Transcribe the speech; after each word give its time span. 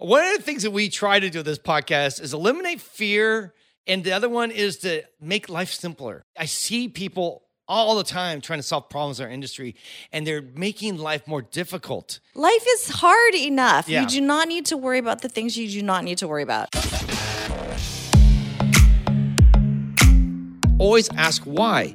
One 0.00 0.24
of 0.24 0.38
the 0.38 0.42
things 0.42 0.62
that 0.62 0.70
we 0.70 0.88
try 0.88 1.20
to 1.20 1.28
do 1.28 1.40
with 1.40 1.46
this 1.46 1.58
podcast 1.58 2.22
is 2.22 2.32
eliminate 2.32 2.80
fear, 2.80 3.52
and 3.86 4.02
the 4.02 4.12
other 4.12 4.30
one 4.30 4.50
is 4.50 4.78
to 4.78 5.02
make 5.20 5.50
life 5.50 5.74
simpler. 5.74 6.24
I 6.38 6.46
see 6.46 6.88
people 6.88 7.42
all 7.68 7.96
the 7.96 8.02
time 8.02 8.40
trying 8.40 8.60
to 8.60 8.62
solve 8.62 8.88
problems 8.88 9.20
in 9.20 9.26
our 9.26 9.30
industry, 9.30 9.76
and 10.10 10.26
they're 10.26 10.40
making 10.40 10.96
life 10.96 11.28
more 11.28 11.42
difficult. 11.42 12.20
Life 12.34 12.64
is 12.66 12.88
hard 12.88 13.34
enough. 13.34 13.90
Yeah. 13.90 14.00
You 14.00 14.08
do 14.08 14.20
not 14.22 14.48
need 14.48 14.64
to 14.66 14.78
worry 14.78 14.98
about 14.98 15.20
the 15.20 15.28
things 15.28 15.58
you 15.58 15.68
do 15.68 15.82
not 15.82 16.02
need 16.02 16.16
to 16.16 16.28
worry 16.28 16.44
about. 16.44 16.74
Always 20.78 21.10
ask 21.14 21.42
why. 21.42 21.94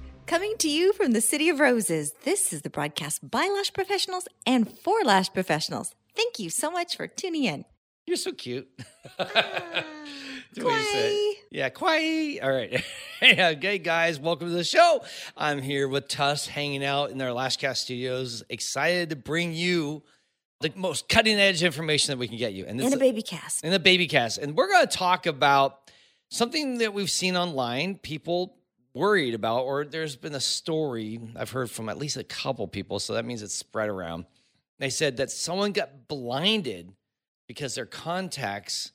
Coming 0.31 0.55
to 0.59 0.69
you 0.69 0.93
from 0.93 1.11
the 1.11 1.19
City 1.19 1.49
of 1.49 1.59
Roses, 1.59 2.13
this 2.23 2.53
is 2.53 2.61
the 2.61 2.69
broadcast 2.69 3.29
by 3.29 3.51
lash 3.53 3.73
professionals 3.73 4.29
and 4.47 4.71
for 4.79 5.03
lash 5.03 5.33
professionals. 5.33 5.93
Thank 6.15 6.39
you 6.39 6.49
so 6.49 6.71
much 6.71 6.95
for 6.95 7.05
tuning 7.05 7.43
in. 7.43 7.65
You're 8.07 8.15
so 8.15 8.31
cute. 8.31 8.69
Ah, 9.19 9.83
the 10.53 10.65
way 10.65 10.73
you 10.73 10.83
say 10.83 11.15
it. 11.15 11.35
Kwai. 11.35 11.43
Yeah, 11.51 11.69
quiet. 11.69 12.43
All 12.43 12.49
right. 12.49 12.81
yeah, 13.21 13.49
okay, 13.57 13.77
guys, 13.77 14.21
welcome 14.21 14.47
to 14.47 14.53
the 14.53 14.63
show. 14.63 15.03
I'm 15.35 15.61
here 15.61 15.89
with 15.89 16.07
Tuss 16.07 16.47
hanging 16.47 16.85
out 16.85 17.11
in 17.11 17.21
our 17.21 17.31
Lashcast 17.31 17.75
studios, 17.75 18.41
excited 18.47 19.09
to 19.09 19.17
bring 19.17 19.51
you 19.51 20.01
the 20.61 20.71
most 20.77 21.09
cutting 21.09 21.39
edge 21.39 21.61
information 21.61 22.13
that 22.13 22.17
we 22.17 22.29
can 22.29 22.37
get 22.37 22.53
you. 22.53 22.63
And 22.65 22.79
this 22.79 22.85
And 22.85 22.95
a 22.95 22.97
baby 22.97 23.21
cast. 23.21 23.65
in 23.65 23.71
the 23.71 23.79
baby 23.79 24.07
cast. 24.07 24.37
And 24.37 24.55
we're 24.55 24.69
going 24.69 24.87
to 24.87 24.97
talk 24.97 25.25
about 25.25 25.91
something 26.29 26.77
that 26.77 26.93
we've 26.93 27.11
seen 27.11 27.35
online, 27.35 27.97
people 27.97 28.60
worried 28.93 29.33
about, 29.33 29.63
or 29.63 29.85
there's 29.85 30.15
been 30.15 30.35
a 30.35 30.41
story 30.41 31.19
I've 31.35 31.51
heard 31.51 31.69
from 31.69 31.89
at 31.89 31.97
least 31.97 32.17
a 32.17 32.23
couple 32.23 32.67
people. 32.67 32.99
So 32.99 33.13
that 33.13 33.25
means 33.25 33.41
it's 33.41 33.55
spread 33.55 33.89
around. 33.89 34.25
They 34.79 34.89
said 34.89 35.17
that 35.17 35.31
someone 35.31 35.71
got 35.71 36.07
blinded 36.07 36.93
because 37.47 37.75
their 37.75 37.85
contacts 37.85 38.91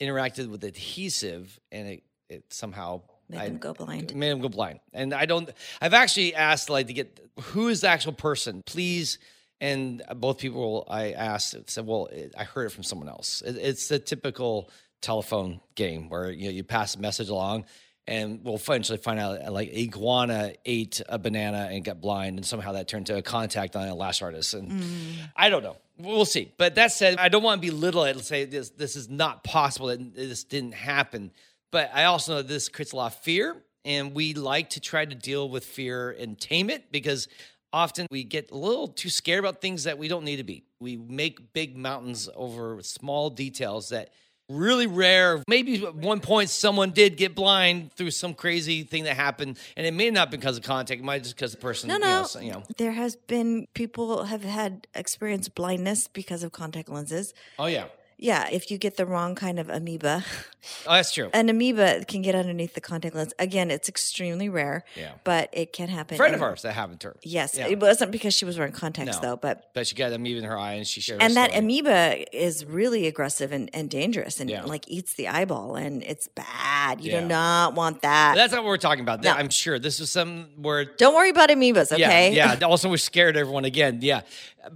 interacted 0.00 0.48
with 0.48 0.64
adhesive 0.64 1.58
and 1.70 1.88
it, 1.88 2.02
it 2.28 2.44
somehow 2.52 3.02
Made 3.30 3.46
them 3.46 3.58
go 3.58 3.74
blind. 3.74 4.14
Made 4.14 4.30
them 4.30 4.40
go 4.40 4.48
blind. 4.48 4.80
And 4.92 5.14
I 5.14 5.24
don't, 5.24 5.48
I've 5.80 5.94
actually 5.94 6.34
asked 6.34 6.68
like 6.68 6.88
to 6.88 6.92
get 6.92 7.20
who 7.40 7.68
is 7.68 7.82
the 7.82 7.88
actual 7.88 8.12
person, 8.12 8.62
please. 8.66 9.18
And 9.60 10.02
both 10.16 10.38
people 10.38 10.86
I 10.90 11.12
asked 11.12 11.54
said, 11.70 11.86
well, 11.86 12.06
it, 12.06 12.34
I 12.36 12.44
heard 12.44 12.66
it 12.66 12.70
from 12.70 12.82
someone 12.82 13.08
else. 13.08 13.42
It, 13.42 13.56
it's 13.56 13.88
the 13.88 13.98
typical 13.98 14.70
telephone 15.00 15.60
game 15.76 16.08
where 16.08 16.30
you 16.30 16.46
know, 16.46 16.50
you 16.50 16.64
pass 16.64 16.96
a 16.96 16.98
message 16.98 17.28
along 17.28 17.66
and 18.10 18.44
we'll 18.44 18.56
eventually 18.56 18.98
find 18.98 19.20
out 19.20 19.50
like 19.52 19.72
iguana 19.72 20.52
ate 20.66 21.00
a 21.08 21.18
banana 21.18 21.68
and 21.70 21.84
got 21.84 22.00
blind 22.00 22.36
and 22.36 22.44
somehow 22.44 22.72
that 22.72 22.88
turned 22.88 23.06
to 23.06 23.16
a 23.16 23.22
contact 23.22 23.76
on 23.76 23.88
a 23.88 23.94
lash 23.94 24.20
artist 24.20 24.52
and 24.52 24.70
mm. 24.70 25.14
i 25.36 25.48
don't 25.48 25.62
know. 25.62 25.76
We'll 25.98 26.24
see. 26.24 26.52
But 26.58 26.74
that 26.74 26.92
said 26.92 27.18
i 27.18 27.28
don't 27.28 27.42
want 27.42 27.62
to 27.62 27.70
belittle 27.70 28.04
it 28.04 28.16
and 28.16 28.24
say 28.24 28.44
this 28.44 28.70
this 28.70 28.96
is 28.96 29.08
not 29.08 29.44
possible 29.44 29.88
that 29.88 30.14
this 30.14 30.44
didn't 30.44 30.74
happen. 30.74 31.30
But 31.70 31.90
i 31.94 32.04
also 32.04 32.34
know 32.34 32.42
this 32.42 32.68
creates 32.68 32.92
a 32.92 32.96
lot 32.96 33.12
of 33.12 33.18
fear 33.20 33.56
and 33.84 34.14
we 34.14 34.34
like 34.34 34.70
to 34.70 34.80
try 34.80 35.04
to 35.04 35.14
deal 35.14 35.48
with 35.48 35.64
fear 35.64 36.10
and 36.10 36.38
tame 36.38 36.68
it 36.68 36.90
because 36.92 37.28
often 37.72 38.06
we 38.10 38.24
get 38.24 38.50
a 38.50 38.56
little 38.56 38.88
too 38.88 39.08
scared 39.08 39.38
about 39.38 39.60
things 39.60 39.84
that 39.84 39.96
we 39.96 40.08
don't 40.08 40.24
need 40.24 40.36
to 40.36 40.44
be. 40.44 40.64
We 40.80 40.96
make 40.96 41.52
big 41.52 41.76
mountains 41.76 42.28
over 42.34 42.82
small 42.82 43.30
details 43.30 43.90
that 43.90 44.10
really 44.50 44.86
rare. 44.86 45.42
Maybe 45.48 45.84
at 45.86 45.94
one 45.94 46.20
point 46.20 46.50
someone 46.50 46.90
did 46.90 47.16
get 47.16 47.34
blind 47.34 47.92
through 47.92 48.10
some 48.10 48.34
crazy 48.34 48.82
thing 48.82 49.04
that 49.04 49.16
happened, 49.16 49.58
and 49.76 49.86
it 49.86 49.94
may 49.94 50.10
not 50.10 50.30
be 50.30 50.36
because 50.36 50.56
of 50.56 50.64
contact. 50.64 51.00
It 51.00 51.04
might 51.04 51.22
just 51.22 51.36
because 51.36 51.52
the 51.52 51.58
person, 51.58 51.88
No, 51.88 51.94
you 51.94 52.00
no. 52.00 52.06
know, 52.20 52.26
so- 52.26 52.40
you 52.40 52.50
know. 52.52 52.62
There 52.76 52.92
has 52.92 53.16
been 53.16 53.66
people 53.74 54.24
have 54.24 54.42
had 54.42 54.86
experienced 54.94 55.54
blindness 55.54 56.08
because 56.08 56.42
of 56.42 56.52
contact 56.52 56.88
lenses. 56.88 57.32
Oh 57.58 57.66
yeah, 57.66 57.84
Yeah, 58.22 58.48
if 58.52 58.70
you 58.70 58.76
get 58.76 58.96
the 58.98 59.06
wrong 59.06 59.34
kind 59.34 59.58
of 59.58 59.70
amoeba, 59.70 60.22
oh 60.86 60.92
that's 60.92 61.12
true. 61.14 61.30
an 61.32 61.48
amoeba 61.48 62.04
can 62.06 62.20
get 62.20 62.34
underneath 62.34 62.74
the 62.74 62.80
contact 62.82 63.14
lens. 63.14 63.32
Again, 63.38 63.70
it's 63.70 63.88
extremely 63.88 64.50
rare. 64.50 64.84
Yeah. 64.94 65.12
but 65.24 65.48
it 65.54 65.72
can 65.72 65.88
happen. 65.88 66.18
friend 66.18 66.34
of 66.34 66.42
ours 66.42 66.60
that 66.62 66.72
happened 66.74 67.00
to 67.00 67.08
her. 67.08 67.16
Yes, 67.22 67.56
Yeah. 67.56 67.68
it 67.68 67.80
wasn't 67.80 68.12
because 68.12 68.34
she 68.34 68.44
was 68.44 68.58
wearing 68.58 68.74
contacts 68.74 69.16
No. 69.16 69.22
though, 69.30 69.36
but 69.36 69.70
but 69.72 69.86
she 69.86 69.94
got 69.94 70.12
amoeba 70.12 70.38
in 70.38 70.44
her 70.44 70.58
eye, 70.58 70.74
and 70.74 70.86
she 70.86 71.00
shared. 71.00 71.22
and 71.22 71.34
that 71.36 71.50
story. 71.52 71.58
amoeba 71.64 72.36
is 72.36 72.64
really 72.66 73.06
aggressive 73.06 73.52
and, 73.52 73.70
and 73.72 73.88
dangerous 73.88 74.38
and 74.38 74.50
Yeah. 74.50 74.64
like 74.64 74.84
eats 74.86 75.14
the 75.14 75.28
eyeball 75.28 75.76
and 75.76 76.02
it's 76.02 76.28
bad. 76.28 77.00
You 77.00 77.12
Yeah. 77.12 77.20
do 77.22 77.26
not 77.28 77.74
want 77.74 78.02
that. 78.02 78.34
That's 78.36 78.52
not 78.52 78.62
what 78.64 78.68
we're 78.68 78.76
talking 78.76 79.02
about. 79.02 79.22
No. 79.22 79.32
I'm 79.32 79.48
sure 79.48 79.78
this 79.78 79.98
is 79.98 80.10
some 80.12 80.50
where 80.56 80.84
Don't 80.84 81.14
worry 81.14 81.30
about 81.30 81.48
amoebas, 81.48 81.90
okay? 81.90 82.34
Yeah, 82.34 82.56
yeah. 82.60 82.66
Also, 82.70 82.90
we 82.90 82.98
scared 82.98 83.36
everyone 83.38 83.64
again. 83.64 84.00
Yeah, 84.02 84.20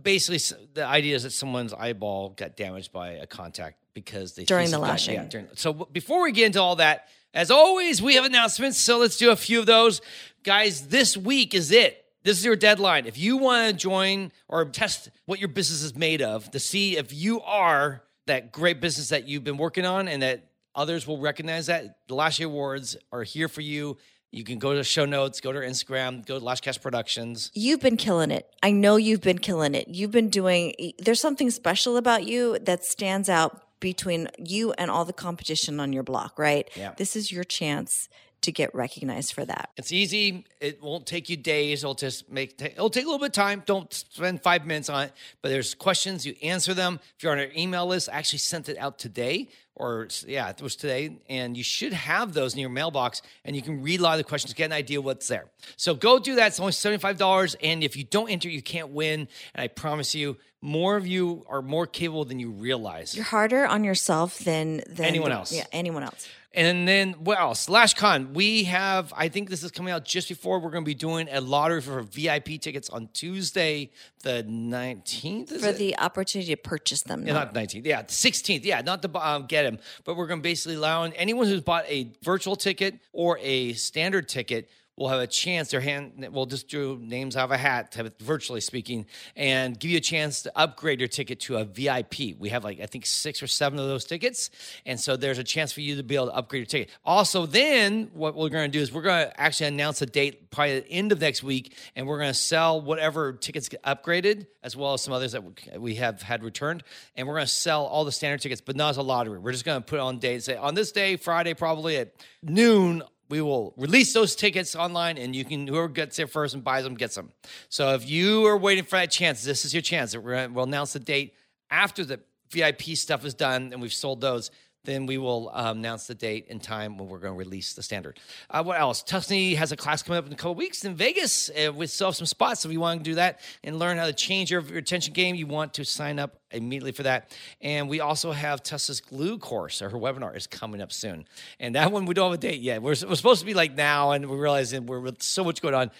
basically, 0.03 0.41
the 0.72 0.87
idea 0.87 1.15
is 1.15 1.25
that 1.25 1.31
someone's 1.32 1.72
eyeball 1.75 2.31
got 2.31 2.56
damaged 2.56 2.91
by 2.93 3.11
a 3.11 3.26
contact 3.34 3.78
because 3.95 4.34
they 4.34 4.45
During 4.45 4.71
the 4.71 4.78
got- 4.78 4.89
lashing. 4.89 5.15
Yeah, 5.15 5.25
during, 5.25 5.49
so 5.55 5.72
before 5.72 6.22
we 6.22 6.33
get 6.33 6.47
into 6.47 6.61
all 6.61 6.77
that, 6.77 7.09
as 7.33 7.50
always, 7.50 8.00
we 8.00 8.15
have 8.15 8.25
announcements. 8.25 8.78
So 8.78 8.99
let's 8.99 9.17
do 9.17 9.31
a 9.31 9.37
few 9.37 9.59
of 9.61 9.67
those, 9.67 10.00
guys. 10.45 10.89
This 10.89 11.17
week 11.17 11.55
is 11.55 11.71
it. 11.73 12.05
This 12.23 12.39
is 12.39 12.44
your 12.44 12.56
deadline. 12.56 13.06
If 13.06 13.19
you 13.19 13.37
want 13.37 13.71
to 13.71 13.77
join 13.77 14.33
or 14.49 14.65
test 14.67 15.11
what 15.27 15.39
your 15.41 15.49
business 15.49 15.83
is 15.83 15.94
made 15.94 16.23
of 16.23 16.50
to 16.53 16.61
see 16.61 16.97
if 16.97 17.12
you 17.12 17.41
are 17.43 18.03
that 18.27 18.50
great 18.53 18.81
business 18.81 19.11
that 19.11 19.28
you've 19.28 19.44
been 19.44 19.59
working 19.59 19.84
on 19.84 20.09
and 20.09 20.23
that 20.23 20.47
others 20.75 21.06
will 21.06 21.19
recognize 21.19 21.67
that, 21.67 21.99
the 22.09 22.15
Lashie 22.15 22.44
Awards 22.47 22.97
are 23.12 23.23
here 23.25 23.49
for 23.49 23.61
you. 23.61 23.99
You 24.34 24.43
can 24.43 24.59
go 24.59 24.72
to 24.72 24.78
the 24.78 24.84
show 24.84 25.05
notes, 25.05 25.41
go 25.41 25.53
to 25.53 25.59
our 25.59 25.65
Instagram, 25.65 26.27
go 26.27 26.41
to 26.41 26.45
Lashcast 26.45 26.83
Productions. 26.83 27.53
You've 27.55 27.81
been 27.81 27.97
killing 27.97 28.33
it. 28.33 28.53
I 28.65 28.72
know 28.72 28.97
you've 28.97 29.21
been 29.21 29.39
killing 29.39 29.77
it. 29.77 29.87
You've 29.87 30.11
been 30.11 30.28
doing, 30.28 30.75
there's 30.99 31.21
something 31.21 31.50
special 31.50 31.97
about 31.97 32.27
you 32.27 32.59
that 32.62 32.84
stands 32.84 33.28
out 33.28 33.62
between 33.78 34.28
you 34.39 34.73
and 34.73 34.91
all 34.91 35.05
the 35.05 35.12
competition 35.12 35.78
on 35.78 35.93
your 35.93 36.03
block, 36.03 36.37
right? 36.37 36.69
Yeah. 36.75 36.94
This 36.97 37.15
is 37.15 37.31
your 37.31 37.44
chance 37.44 38.09
to 38.44 38.53
get 38.53 38.75
recognized 38.75 39.33
for 39.33 39.44
that. 39.44 39.71
It's 39.77 39.93
easy. 39.93 40.44
It 40.61 40.83
won't 40.83 41.06
take 41.06 41.31
you 41.31 41.37
days. 41.37 41.83
It'll 41.83 41.94
just 41.94 42.31
make 42.31 42.61
it'll 42.61 42.91
take 42.91 43.05
a 43.05 43.06
little 43.06 43.19
bit 43.19 43.28
of 43.28 43.33
time. 43.33 43.62
Don't 43.65 43.93
spend 43.93 44.43
five 44.43 44.67
minutes 44.67 44.91
on 44.91 45.05
it. 45.05 45.12
But 45.41 45.49
there's 45.49 45.75
questions. 45.75 46.27
You 46.27 46.34
answer 46.43 46.75
them. 46.75 47.00
If 47.17 47.23
you're 47.23 47.33
on 47.33 47.39
our 47.39 47.49
email 47.56 47.87
list, 47.87 48.11
I 48.12 48.19
actually 48.19 48.41
sent 48.41 48.69
it 48.69 48.77
out 48.77 48.99
today, 48.99 49.49
or 49.77 50.09
yeah, 50.27 50.49
it 50.51 50.62
was 50.62 50.77
today, 50.77 51.17
and 51.29 51.57
you 51.57 51.65
should 51.65 51.93
have 51.93 52.33
those 52.33 52.55
in 52.55 52.61
your 52.61 52.71
mailbox, 52.71 53.23
and 53.44 53.56
you 53.56 53.62
can 53.62 53.82
read 53.82 54.00
a 54.00 54.03
lot 54.03 54.12
of 54.12 54.19
the 54.19 54.25
questions, 54.25 54.55
get 54.55 54.67
an 54.67 54.73
idea 54.73 55.00
what's 55.00 55.29
there. 55.29 55.47
So 55.76 55.94
go 55.94 56.19
do 56.19 56.37
that. 56.37 56.49
It's 56.49 56.61
only 56.61 56.73
seventy 56.73 57.00
five 57.00 57.19
dollars, 57.19 57.56
and 57.62 57.82
if 57.82 57.97
you 57.97 58.05
don't 58.05 58.31
enter, 58.31 58.49
you 58.49 58.62
can't 58.62 58.91
win. 58.91 59.29
And 59.55 59.62
I 59.62 59.69
promise 59.69 60.15
you, 60.15 60.37
more 60.61 60.97
of 60.97 61.06
you 61.06 61.44
are 61.49 61.61
more 61.61 61.87
capable 61.87 62.25
than 62.25 62.38
you 62.38 62.50
realize. 62.50 63.15
You're 63.15 63.25
harder 63.25 63.67
on 63.67 63.85
yourself 63.85 64.38
than, 64.38 64.82
than 64.88 65.05
Anyone 65.05 65.31
else. 65.31 65.53
Yeah, 65.53 65.65
anyone 65.73 66.03
else. 66.03 66.27
And 66.55 66.87
then 66.87 67.15
what 67.15 67.38
else? 67.38 67.67
LashCon. 67.67 68.32
We 68.32 68.65
have, 68.65 69.12
I 69.17 69.29
think 69.29 69.50
this 69.50 69.65
is 69.65 69.73
coming 69.73 69.93
out 69.93 70.05
just 70.05 70.29
before 70.29 70.61
we're 70.61 70.70
going 70.70 70.85
to 70.85 70.88
be 70.88 70.94
doing 70.94 71.29
a 71.31 71.41
lottery 71.41 71.81
for 71.81 72.00
VIP 72.03 72.61
tickets 72.61 72.88
on 72.88 73.09
Tuesday, 73.12 73.91
the 74.25 74.43
19th. 74.49 75.53
Is 75.53 75.62
For 75.62 75.69
it? 75.69 75.76
the 75.79 75.97
opportunity 75.99 76.50
to 76.50 76.56
purchase 76.56 77.03
them. 77.03 77.26
Yeah, 77.26 77.35
not- 77.35 77.55
not 77.55 77.62
19th. 77.62 77.87
Yeah, 77.87 78.03
16th. 78.03 78.65
Yeah, 78.65 78.81
not 78.81 79.03
to 79.03 79.26
um, 79.26 79.47
get 79.47 79.62
them, 79.62 79.79
but 80.05 80.17
we're 80.17 80.26
going 80.26 80.41
to 80.41 80.43
basically 80.43 80.75
allow 80.75 81.05
anyone 81.05 81.47
who's 81.47 81.61
bought 81.61 81.85
a 81.88 82.11
virtual 82.23 82.56
ticket 82.56 82.99
or 83.12 83.38
a 83.41 83.75
standard 83.75 84.29
ticket 84.29 84.69
will 84.96 85.08
have 85.08 85.20
a 85.20 85.26
chance. 85.26 85.70
Their 85.70 85.81
hand, 85.81 86.26
we'll 86.32 86.46
just 86.46 86.69
do 86.69 86.99
names 87.00 87.37
out 87.37 87.44
of 87.44 87.50
a 87.50 87.56
hat, 87.56 87.94
virtually 88.20 88.61
speaking, 88.61 89.06
and 89.37 89.79
give 89.79 89.91
you 89.91 89.96
a 89.99 90.00
chance 90.00 90.43
to 90.43 90.52
upgrade 90.56 91.00
your 91.00 91.08
ticket 91.08 91.41
to 91.41 91.56
a 91.56 91.64
VIP. 91.64 92.38
We 92.38 92.50
have 92.50 92.64
like 92.64 92.81
I 92.81 92.87
think 92.87 93.06
six 93.06 93.43
or 93.43 93.46
seven 93.46 93.79
of 93.79 93.87
those 93.87 94.05
tickets, 94.05 94.50
and 94.87 94.99
so 94.99 95.17
there's 95.17 95.38
a 95.38 95.44
chance 95.44 95.73
for 95.73 95.81
you 95.81 95.96
to 95.96 96.02
be 96.02 96.14
able 96.14 96.26
to 96.26 96.35
upgrade 96.35 96.61
your 96.61 96.67
ticket. 96.67 96.91
Also, 97.05 97.46
then 97.46 98.11
what 98.12 98.35
we're 98.35 98.49
going 98.49 98.70
to 98.70 98.79
do 98.79 98.82
is 98.82 98.93
we're 98.93 99.02
going 99.02 99.26
to 99.26 99.41
actually 99.41 99.67
announce 99.67 100.00
a 100.02 100.06
date 100.06 100.50
probably 100.50 100.76
at 100.76 100.85
the 100.85 100.93
end 100.93 101.12
of 101.12 101.20
next 101.20 101.43
week, 101.43 101.75
and 101.96 102.06
we're 102.06 102.19
going 102.19 102.31
to 102.31 102.35
sell 102.35 102.81
whatever 102.81 103.32
tickets 103.32 103.69
get 103.69 103.82
upgraded, 103.82 104.46
as 104.62 104.76
well 104.76 104.94
as 104.94 105.02
some 105.02 105.12
others 105.12 105.32
that 105.32 105.43
we 105.81 105.96
have 105.96 106.23
had 106.23 106.44
returned, 106.44 106.82
and 107.17 107.26
we're 107.26 107.35
going 107.35 107.46
to 107.46 107.52
sell 107.52 107.85
all 107.85 108.05
the 108.05 108.12
standard 108.12 108.41
tickets, 108.41 108.61
but 108.61 108.76
not 108.76 108.91
as 108.91 108.96
a 108.96 109.02
lottery. 109.02 109.38
We're 109.38 109.52
just 109.52 109.64
going 109.64 109.82
to 109.82 109.85
put 109.85 109.99
on 109.99 110.19
date, 110.19 110.44
say 110.44 110.56
on 110.56 110.75
this 110.75 110.93
day, 110.93 111.17
Friday, 111.17 111.55
probably 111.55 111.96
at 111.96 112.14
noon 112.43 113.02
we 113.34 113.42
will 113.42 113.75
release 113.76 114.12
those 114.12 114.36
tickets 114.36 114.76
online 114.76 115.19
and 115.19 115.34
you 115.34 115.44
can 115.44 115.66
whoever 115.66 115.88
gets 115.88 116.16
there 116.16 116.28
first 116.28 116.54
and 116.54 116.62
buys 116.62 116.84
them 116.84 116.94
gets 116.94 117.16
them. 117.16 117.32
So 117.69 117.92
if 117.94 118.08
you 118.08 118.46
are 118.46 118.56
waiting 118.56 118.84
for 118.84 118.94
that 118.94 119.10
chance 119.10 119.42
this 119.42 119.64
is 119.64 119.75
your 119.75 119.82
chance. 119.82 120.16
We'll 120.16 120.62
announce 120.62 120.92
the 120.92 121.00
date 121.00 121.34
after 121.69 122.04
the 122.04 122.20
vip 122.50 122.82
stuff 122.82 123.25
is 123.25 123.34
done 123.34 123.72
and 123.72 123.82
we've 123.82 123.92
sold 123.92 124.20
those 124.20 124.52
then 124.84 125.06
we 125.06 125.19
will 125.19 125.50
um, 125.54 125.78
announce 125.78 126.06
the 126.06 126.14
date 126.14 126.46
and 126.50 126.62
time 126.62 126.96
when 126.96 127.08
we're 127.08 127.19
going 127.19 127.34
to 127.34 127.38
release 127.38 127.75
the 127.75 127.82
standard. 127.82 128.20
Uh, 128.50 128.62
what 128.62 128.78
else? 128.78 129.02
Tuscany 129.02 129.54
has 129.54 129.72
a 129.72 129.76
class 129.76 130.02
coming 130.02 130.19
up 130.19 130.26
in 130.26 130.32
a 130.32 130.36
couple 130.36 130.54
weeks 130.54 130.84
in 130.84 130.94
Vegas. 130.94 131.50
Uh, 131.50 131.72
we 131.72 131.86
still 131.86 132.08
have 132.08 132.16
some 132.16 132.26
spots 132.26 132.60
So 132.60 132.69
if 132.69 132.72
you 132.72 132.81
want 132.81 133.00
to 133.00 133.10
do 133.10 133.14
that 133.16 133.40
and 133.62 133.78
learn 133.78 133.96
how 133.96 134.06
to 134.06 134.12
change 134.12 134.50
your, 134.50 134.60
attention 134.60 135.12
game. 135.12 135.34
You 135.34 135.46
want 135.46 135.75
to 135.75 135.84
sign 135.84 136.19
up 136.19 136.38
immediately 136.50 136.92
for 136.92 137.04
that. 137.04 137.36
And 137.60 137.88
we 137.88 138.00
also 138.00 138.32
have 138.32 138.62
Tessa's 138.62 139.00
glue 139.00 139.38
course, 139.38 139.82
or 139.82 139.88
her 139.90 139.98
webinar 139.98 140.36
is 140.36 140.46
coming 140.46 140.81
up 140.81 140.92
soon. 140.92 141.26
And 141.58 141.75
that 141.75 141.90
one 141.90 142.04
we 142.06 142.14
don't 142.14 142.31
have 142.31 142.38
a 142.38 142.40
date 142.40 142.60
yet. 142.60 142.82
We're, 142.82 142.90
we're 142.90 143.14
supposed 143.14 143.40
to 143.40 143.46
be 143.46 143.54
like 143.54 143.75
now, 143.75 144.12
and 144.12 144.28
we're 144.28 144.36
realizing 144.36 144.86
we're 144.86 145.00
with 145.00 145.22
so 145.22 145.44
much 145.44 145.60
going 145.60 145.75
on 145.75 145.90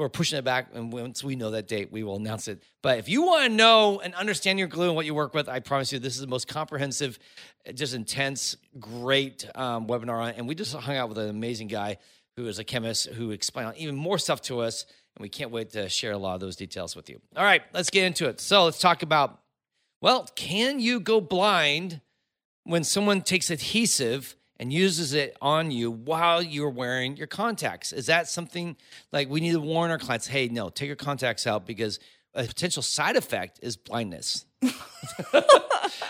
we're 0.00 0.08
pushing 0.08 0.38
it 0.38 0.44
back, 0.44 0.68
and 0.74 0.92
once 0.92 1.22
we 1.22 1.36
know 1.36 1.50
that 1.52 1.68
date, 1.68 1.92
we 1.92 2.02
will 2.02 2.16
announce 2.16 2.48
it. 2.48 2.62
But 2.82 2.98
if 2.98 3.08
you 3.08 3.22
want 3.22 3.44
to 3.44 3.48
know 3.48 4.00
and 4.00 4.14
understand 4.14 4.58
your 4.58 4.68
glue 4.68 4.86
and 4.86 4.96
what 4.96 5.06
you 5.06 5.14
work 5.14 5.34
with, 5.34 5.48
I 5.48 5.60
promise 5.60 5.92
you, 5.92 5.98
this 5.98 6.14
is 6.14 6.20
the 6.20 6.26
most 6.26 6.48
comprehensive, 6.48 7.18
just 7.74 7.94
intense, 7.94 8.56
great 8.78 9.48
um, 9.54 9.86
webinar. 9.86 10.32
And 10.36 10.48
we 10.48 10.54
just 10.54 10.74
hung 10.74 10.96
out 10.96 11.08
with 11.08 11.18
an 11.18 11.28
amazing 11.28 11.68
guy 11.68 11.98
who 12.36 12.46
is 12.46 12.58
a 12.58 12.64
chemist 12.64 13.08
who 13.10 13.30
explained 13.30 13.74
even 13.76 13.94
more 13.94 14.18
stuff 14.18 14.40
to 14.42 14.60
us, 14.60 14.86
and 15.16 15.22
we 15.22 15.28
can't 15.28 15.50
wait 15.50 15.70
to 15.70 15.88
share 15.88 16.12
a 16.12 16.18
lot 16.18 16.34
of 16.34 16.40
those 16.40 16.56
details 16.56 16.96
with 16.96 17.10
you. 17.10 17.20
All 17.36 17.44
right, 17.44 17.62
let's 17.72 17.90
get 17.90 18.04
into 18.04 18.28
it. 18.28 18.40
So 18.40 18.64
let's 18.64 18.80
talk 18.80 19.02
about 19.02 19.38
well, 20.00 20.26
can 20.34 20.80
you 20.80 20.98
go 20.98 21.20
blind 21.20 22.00
when 22.64 22.84
someone 22.84 23.20
takes 23.20 23.50
adhesive? 23.50 24.34
And 24.60 24.70
uses 24.70 25.14
it 25.14 25.34
on 25.40 25.70
you 25.70 25.90
while 25.90 26.42
you're 26.42 26.68
wearing 26.68 27.16
your 27.16 27.26
contacts. 27.26 27.92
Is 27.92 28.06
that 28.06 28.28
something 28.28 28.76
like 29.10 29.30
we 29.30 29.40
need 29.40 29.52
to 29.52 29.60
warn 29.60 29.90
our 29.90 29.98
clients? 29.98 30.26
Hey, 30.26 30.48
no, 30.48 30.68
take 30.68 30.86
your 30.86 30.96
contacts 30.96 31.46
out 31.46 31.66
because 31.66 31.98
a 32.34 32.44
potential 32.44 32.82
side 32.82 33.16
effect 33.16 33.58
is 33.62 33.78
blindness. 33.78 34.44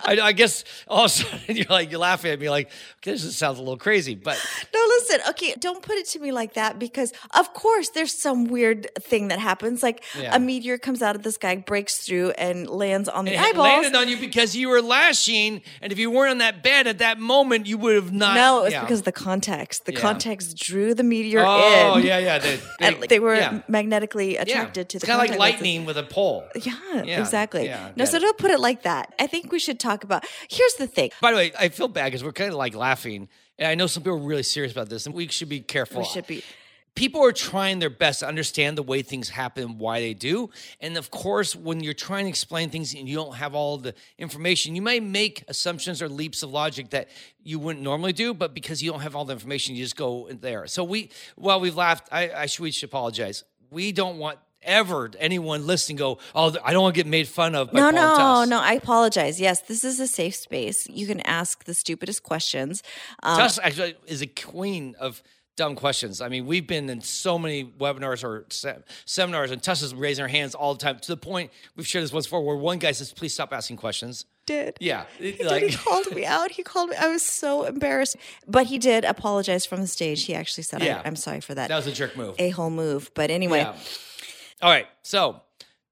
I, 0.04 0.18
I, 0.20 0.32
guess 0.32 0.64
all 0.88 1.04
of 1.04 1.06
a 1.06 1.08
sudden 1.08 1.40
you're 1.56 1.66
like 1.68 1.90
you're 1.90 2.00
laughing 2.00 2.32
at 2.32 2.40
me 2.40 2.50
like 2.50 2.70
this 3.02 3.36
sounds 3.36 3.58
a 3.58 3.62
little 3.62 3.78
crazy, 3.78 4.14
but 4.14 4.36
no, 4.74 4.80
listen, 4.88 5.20
okay, 5.30 5.54
don't 5.58 5.82
put 5.82 5.96
it 5.96 6.06
to 6.08 6.18
me 6.18 6.32
like 6.32 6.54
that 6.54 6.78
because 6.78 7.12
of 7.34 7.52
course 7.54 7.90
there's 7.90 8.12
some 8.12 8.46
weird 8.46 8.88
thing 8.96 9.28
that 9.28 9.38
happens, 9.38 9.82
like 9.82 10.04
yeah. 10.18 10.34
a 10.34 10.38
meteor 10.38 10.78
comes 10.78 11.00
out 11.02 11.16
of 11.16 11.22
the 11.22 11.32
sky, 11.32 11.56
breaks 11.56 12.04
through, 12.04 12.30
and 12.32 12.68
lands 12.68 13.08
on 13.08 13.24
the 13.24 13.36
and 13.36 13.46
eyeballs. 13.46 13.68
landed 13.68 13.94
on 13.94 14.08
you 14.08 14.16
because 14.16 14.56
you 14.56 14.68
were 14.68 14.82
lashing, 14.82 15.62
and 15.80 15.92
if 15.92 15.98
you 15.98 16.10
weren't 16.10 16.32
on 16.32 16.38
that 16.38 16.62
bed 16.62 16.86
at 16.86 16.98
that 16.98 17.18
moment, 17.18 17.66
you 17.66 17.78
would 17.78 17.94
have 17.94 18.12
not. 18.12 18.34
No, 18.34 18.60
it 18.60 18.64
was 18.64 18.72
yeah. 18.72 18.80
because 18.82 19.00
of 19.00 19.04
the 19.04 19.12
context. 19.12 19.86
The 19.86 19.92
yeah. 19.92 20.00
context 20.00 20.56
drew 20.58 20.94
the 20.94 21.04
meteor 21.04 21.40
in. 21.40 21.46
oh, 21.46 21.96
in. 21.98 22.06
yeah, 22.06 22.18
yeah. 22.18 22.38
They, 22.38 22.60
they, 22.80 23.06
they 23.06 23.20
were 23.20 23.62
magnetically 23.68 24.36
attracted 24.36 24.88
to 24.90 24.98
the. 24.98 25.06
Kind 25.06 25.22
of 25.22 25.30
like 25.30 25.38
lightning 25.38 25.84
with 25.86 25.96
a 25.96 26.02
pole. 26.02 26.44
Yeah, 26.54 27.02
exactly. 27.02 27.72
no, 27.96 28.04
so 28.04 28.18
don't 28.18 28.39
put 28.40 28.50
it 28.50 28.60
like 28.60 28.82
that. 28.82 29.14
I 29.18 29.26
think 29.26 29.52
we 29.52 29.58
should 29.58 29.78
talk 29.78 30.04
about. 30.04 30.24
Here's 30.48 30.74
the 30.74 30.86
thing. 30.86 31.10
By 31.20 31.30
the 31.30 31.36
way, 31.36 31.52
I 31.58 31.68
feel 31.68 31.88
bad 31.88 32.06
because 32.06 32.24
we're 32.24 32.32
kind 32.32 32.50
of 32.50 32.56
like 32.56 32.74
laughing, 32.74 33.28
and 33.58 33.68
I 33.68 33.74
know 33.74 33.86
some 33.86 34.02
people 34.02 34.18
are 34.18 34.22
really 34.22 34.42
serious 34.42 34.72
about 34.72 34.88
this, 34.88 35.06
and 35.06 35.14
we 35.14 35.28
should 35.28 35.48
be 35.48 35.60
careful. 35.60 36.00
We 36.00 36.06
should 36.06 36.26
be. 36.26 36.42
People 36.96 37.24
are 37.24 37.32
trying 37.32 37.78
their 37.78 37.88
best 37.88 38.18
to 38.18 38.26
understand 38.26 38.76
the 38.76 38.82
way 38.82 39.00
things 39.02 39.28
happen, 39.28 39.78
why 39.78 40.00
they 40.00 40.12
do. 40.12 40.50
And 40.80 40.98
of 40.98 41.10
course, 41.10 41.54
when 41.54 41.84
you're 41.84 41.94
trying 41.94 42.24
to 42.24 42.28
explain 42.28 42.68
things 42.68 42.94
and 42.94 43.08
you 43.08 43.14
don't 43.14 43.36
have 43.36 43.54
all 43.54 43.78
the 43.78 43.94
information, 44.18 44.74
you 44.74 44.82
may 44.82 44.98
make 44.98 45.44
assumptions 45.46 46.02
or 46.02 46.08
leaps 46.08 46.42
of 46.42 46.50
logic 46.50 46.90
that 46.90 47.08
you 47.44 47.60
wouldn't 47.60 47.84
normally 47.84 48.12
do, 48.12 48.34
but 48.34 48.54
because 48.54 48.82
you 48.82 48.90
don't 48.90 49.02
have 49.02 49.14
all 49.14 49.24
the 49.24 49.32
information, 49.32 49.76
you 49.76 49.84
just 49.84 49.96
go 49.96 50.28
there. 50.32 50.66
So 50.66 50.82
we, 50.82 51.10
while 51.36 51.60
we've 51.60 51.76
laughed, 51.76 52.08
I, 52.10 52.30
I 52.32 52.46
should, 52.46 52.64
we 52.64 52.72
should 52.72 52.88
apologize. 52.88 53.44
We 53.70 53.92
don't 53.92 54.18
want 54.18 54.40
ever 54.62 55.10
anyone 55.18 55.66
listening 55.66 55.96
go, 55.96 56.18
oh, 56.34 56.54
I 56.64 56.72
don't 56.72 56.82
want 56.82 56.94
to 56.94 56.98
get 56.98 57.06
made 57.06 57.28
fun 57.28 57.54
of. 57.54 57.72
By 57.72 57.80
no, 57.80 57.90
no, 57.90 58.44
no. 58.44 58.60
I 58.60 58.74
apologize. 58.74 59.40
Yes, 59.40 59.62
this 59.62 59.84
is 59.84 60.00
a 60.00 60.06
safe 60.06 60.34
space. 60.34 60.86
You 60.88 61.06
can 61.06 61.20
ask 61.20 61.64
the 61.64 61.74
stupidest 61.74 62.22
questions. 62.22 62.82
Um, 63.22 63.38
Tess 63.38 63.58
actually 63.62 63.96
is 64.06 64.22
a 64.22 64.26
queen 64.26 64.96
of 64.98 65.22
dumb 65.60 65.74
questions. 65.74 66.22
I 66.22 66.28
mean, 66.28 66.46
we've 66.46 66.66
been 66.66 66.88
in 66.88 67.02
so 67.02 67.38
many 67.38 67.64
webinars 67.64 68.24
or 68.24 68.46
se- 68.48 68.78
seminars, 69.04 69.50
and 69.50 69.62
Tessa's 69.62 69.94
raising 69.94 70.22
her 70.22 70.28
hands 70.28 70.54
all 70.54 70.74
the 70.74 70.80
time 70.80 70.98
to 71.00 71.08
the 71.08 71.18
point 71.18 71.50
we've 71.76 71.86
shared 71.86 72.02
this 72.02 72.12
once 72.12 72.26
before, 72.26 72.42
where 72.42 72.56
one 72.56 72.78
guy 72.78 72.92
says, 72.92 73.12
"Please 73.12 73.34
stop 73.34 73.52
asking 73.52 73.76
questions." 73.76 74.24
Did 74.46 74.78
yeah, 74.80 75.04
he, 75.18 75.44
like, 75.44 75.60
did. 75.60 75.70
he 75.70 75.76
called 75.76 76.10
me 76.14 76.24
out. 76.24 76.50
He 76.50 76.62
called 76.62 76.88
me. 76.90 76.96
I 76.96 77.08
was 77.08 77.22
so 77.22 77.64
embarrassed, 77.64 78.16
but 78.48 78.66
he 78.66 78.78
did 78.78 79.04
apologize 79.04 79.66
from 79.66 79.82
the 79.82 79.86
stage. 79.86 80.24
He 80.24 80.34
actually 80.34 80.64
said, 80.64 80.82
yeah. 80.82 81.02
I, 81.04 81.06
am 81.06 81.14
sorry 81.14 81.40
for 81.40 81.54
that." 81.54 81.68
That 81.68 81.76
was 81.76 81.86
a 81.86 81.92
jerk 81.92 82.16
move, 82.16 82.36
a 82.38 82.48
whole 82.48 82.70
move. 82.70 83.10
But 83.14 83.30
anyway. 83.30 83.60
Yeah. 83.60 83.74
All 84.62 84.70
right. 84.70 84.86
So 85.02 85.42